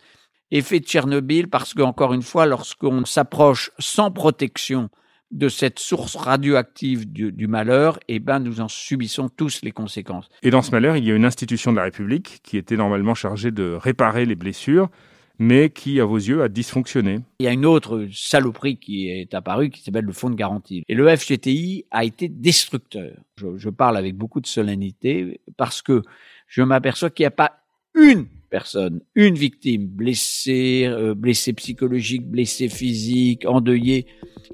Effet 0.51 0.81
de 0.81 0.85
Tchernobyl 0.85 1.49
parce 1.49 1.75
que, 1.75 1.83
encore 1.83 2.13
une 2.13 2.23
fois, 2.23 2.47
lorsqu'on 2.47 3.05
s'approche 3.05 3.71
sans 3.79 4.11
protection 4.11 4.91
de 5.31 5.49
cette 5.49 5.79
source 5.79 6.15
radioactive 6.15 7.11
du, 7.11 7.47
malheur, 7.47 7.99
eh 8.09 8.19
ben, 8.19 8.39
nous 8.39 8.61
en 8.61 8.69
subissons 8.69 9.31
tous 9.35 9.61
les 9.63 9.73
conséquences. 9.73 10.29
Et 10.43 10.51
dans 10.51 10.61
ce 10.61 10.73
malheur, 10.73 10.99
il 10.99 11.07
y 11.07 11.11
a 11.11 11.15
une 11.15 11.25
institution 11.25 11.73
de 11.73 11.79
la 11.79 11.85
République 11.85 12.41
qui 12.43 12.59
était 12.59 12.77
normalement 12.77 13.15
chargée 13.15 13.51
de 13.51 13.73
réparer 13.73 14.27
les 14.27 14.35
blessures, 14.35 14.91
mais 15.39 15.71
qui, 15.71 16.01
à 16.01 16.05
vos 16.05 16.19
yeux, 16.19 16.43
a 16.43 16.51
dysfonctionné. 16.51 17.21
Il 17.41 17.45
y 17.45 17.49
a 17.49 17.53
une 17.53 17.65
autre 17.65 18.07
saloperie 18.13 18.77
qui 18.77 19.09
est 19.09 19.33
apparue 19.33 19.71
qui 19.71 19.83
s'appelle 19.83 20.05
le 20.05 20.13
fonds 20.13 20.29
de 20.29 20.35
garantie. 20.35 20.85
Et 20.87 20.95
le 20.95 21.09
FGTI 21.17 21.87
a 21.91 22.05
été 22.05 22.29
destructeur. 22.29 23.17
Je, 23.39 23.57
je 23.57 23.71
parle 23.71 23.97
avec 23.97 24.15
beaucoup 24.15 24.43
de 24.43 24.47
solennité 24.47 25.41
parce 25.57 25.81
que 25.81 26.03
je 26.53 26.63
m'aperçois 26.63 27.09
qu'il 27.09 27.23
n'y 27.23 27.29
a 27.29 27.31
pas 27.31 27.53
une 27.95 28.27
personne, 28.51 29.01
une 29.15 29.37
victime 29.37 29.87
blessée, 29.87 30.85
euh, 30.85 31.15
blessée 31.15 31.55
psychologique, 31.55 32.27
blessée 32.27 32.69
physique, 32.69 33.47
endeuillée, 33.47 34.05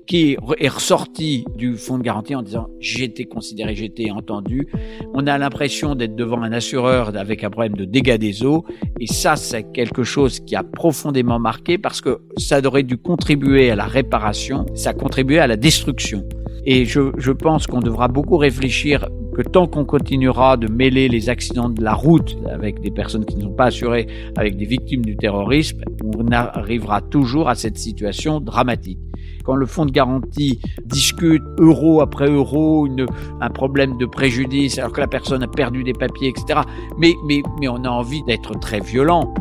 qui 0.07 0.37
est 0.61 0.69
ressortie 0.69 1.45
du 1.57 1.77
fonds 1.77 1.99
de 1.99 2.05
garantie 2.05 2.37
en 2.37 2.43
disant 2.43 2.69
j'ai 2.79 3.03
été 3.03 3.25
considéré, 3.25 3.75
j'ai 3.75 3.87
été 3.87 4.13
entendu. 4.13 4.69
On 5.13 5.27
a 5.27 5.37
l'impression 5.39 5.97
d'être 5.97 6.15
devant 6.15 6.41
un 6.41 6.53
assureur 6.53 7.17
avec 7.17 7.43
un 7.43 7.51
problème 7.51 7.75
de 7.75 7.85
dégâts 7.85 8.17
des 8.17 8.45
eaux 8.45 8.65
et 9.01 9.09
ça 9.09 9.35
c'est 9.35 9.73
quelque 9.73 10.05
chose 10.05 10.39
qui 10.39 10.55
a 10.55 10.63
profondément 10.63 11.41
marqué 11.41 11.79
parce 11.79 12.01
que 12.01 12.21
ça 12.37 12.65
aurait 12.65 12.85
dû 12.85 12.97
contribuer 12.97 13.73
à 13.73 13.77
la 13.77 13.87
réparation, 13.87 14.67
ça 14.77 14.91
a 14.91 14.95
contribué 14.95 15.41
à 15.41 15.49
la 15.49 15.57
destruction. 15.57 16.23
Et 16.65 16.85
je, 16.85 17.11
je 17.17 17.33
pense 17.33 17.67
qu'on 17.67 17.81
devra 17.81 18.07
beaucoup 18.07 18.37
réfléchir 18.37 19.09
que 19.39 19.43
tant 19.43 19.69
qu'on 19.69 19.85
continuera 19.85 20.57
de 20.57 20.67
mêler 20.67 21.09
les 21.09 21.29
accidents 21.29 21.69
de 21.69 21.81
la 21.81 21.95
route 21.95 22.37
avec 22.51 22.81
des 22.81 22.91
personnes 22.91 23.25
qui 23.25 23.37
ne 23.37 23.43
sont 23.43 23.53
pas 23.53 23.67
assurées, 23.67 24.09
avec 24.37 24.57
des 24.57 24.65
victimes 24.65 25.05
du 25.05 25.17
terrorisme, 25.17 25.81
on 26.03 26.33
arrivera 26.33 27.01
toujours 27.01 27.49
à 27.49 27.55
cette 27.55 27.79
situation 27.79 28.41
dramatique. 28.41 28.99
Quand 29.45 29.55
le 29.55 29.65
fonds 29.65 29.87
de 29.87 29.93
garantie 29.93 30.61
discute 30.85 31.45
euro 31.59 32.01
après 32.01 32.29
euro 32.29 32.85
une, 32.89 33.07
un 33.41 33.51
problème 33.51 33.97
de 33.97 34.07
préjudice 34.07 34.77
alors 34.77 34.91
que 34.91 35.01
la 35.01 35.07
personne 35.07 35.45
a 35.45 35.47
perdu 35.47 35.85
des 35.85 35.93
papiers, 35.93 36.31
etc. 36.31 36.63
Mais, 36.99 37.15
mais, 37.25 37.41
mais 37.61 37.69
on 37.69 37.85
a 37.85 37.89
envie 37.89 38.25
d'être 38.25 38.59
très 38.59 38.81
violent. 38.81 39.33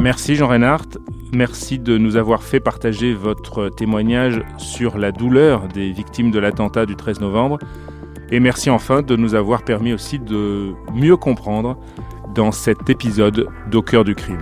Merci 0.00 0.34
Jean 0.34 0.48
Reinhardt. 0.48 0.96
Merci 1.36 1.78
de 1.78 1.98
nous 1.98 2.16
avoir 2.16 2.42
fait 2.42 2.60
partager 2.60 3.12
votre 3.12 3.68
témoignage 3.68 4.40
sur 4.56 4.96
la 4.96 5.12
douleur 5.12 5.68
des 5.68 5.92
victimes 5.92 6.30
de 6.30 6.38
l'attentat 6.38 6.86
du 6.86 6.96
13 6.96 7.20
novembre. 7.20 7.58
Et 8.32 8.40
merci 8.40 8.70
enfin 8.70 9.02
de 9.02 9.16
nous 9.16 9.34
avoir 9.34 9.62
permis 9.62 9.92
aussi 9.92 10.18
de 10.18 10.72
mieux 10.94 11.18
comprendre 11.18 11.76
dans 12.34 12.52
cet 12.52 12.88
épisode 12.88 13.48
d'Au 13.70 13.82
cœur 13.82 14.02
du 14.02 14.14
crime. 14.14 14.40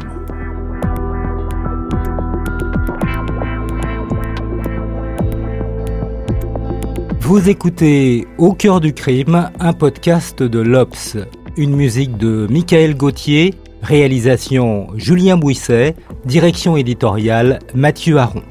Vous 7.19 7.51
écoutez 7.51 8.29
Au 8.39 8.53
cœur 8.53 8.81
du 8.81 8.95
crime, 8.95 9.51
un 9.59 9.73
podcast 9.73 10.45
de 10.45 10.61
l'Obs, 10.61 11.17
une 11.57 11.75
musique 11.75 12.17
de 12.19 12.47
Michael 12.49 12.97
Gauthier, 12.97 13.53
réalisation 13.85 14.89
Julien 14.97 15.37
Bouisset, 15.37 15.95
direction 16.25 16.77
éditoriale 16.77 17.59
Mathieu 17.75 18.17
Aron. 18.17 18.43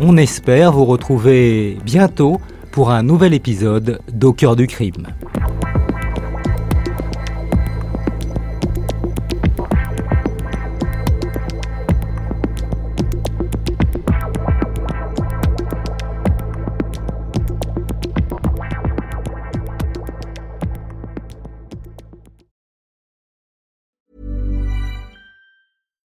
On 0.00 0.16
espère 0.18 0.72
vous 0.72 0.84
retrouver 0.84 1.78
bientôt 1.84 2.40
pour 2.70 2.90
un 2.90 3.02
nouvel 3.02 3.32
épisode 3.32 4.00
d'Au 4.12 4.34
cœur 4.34 4.54
du 4.54 4.66
crime. 4.66 5.08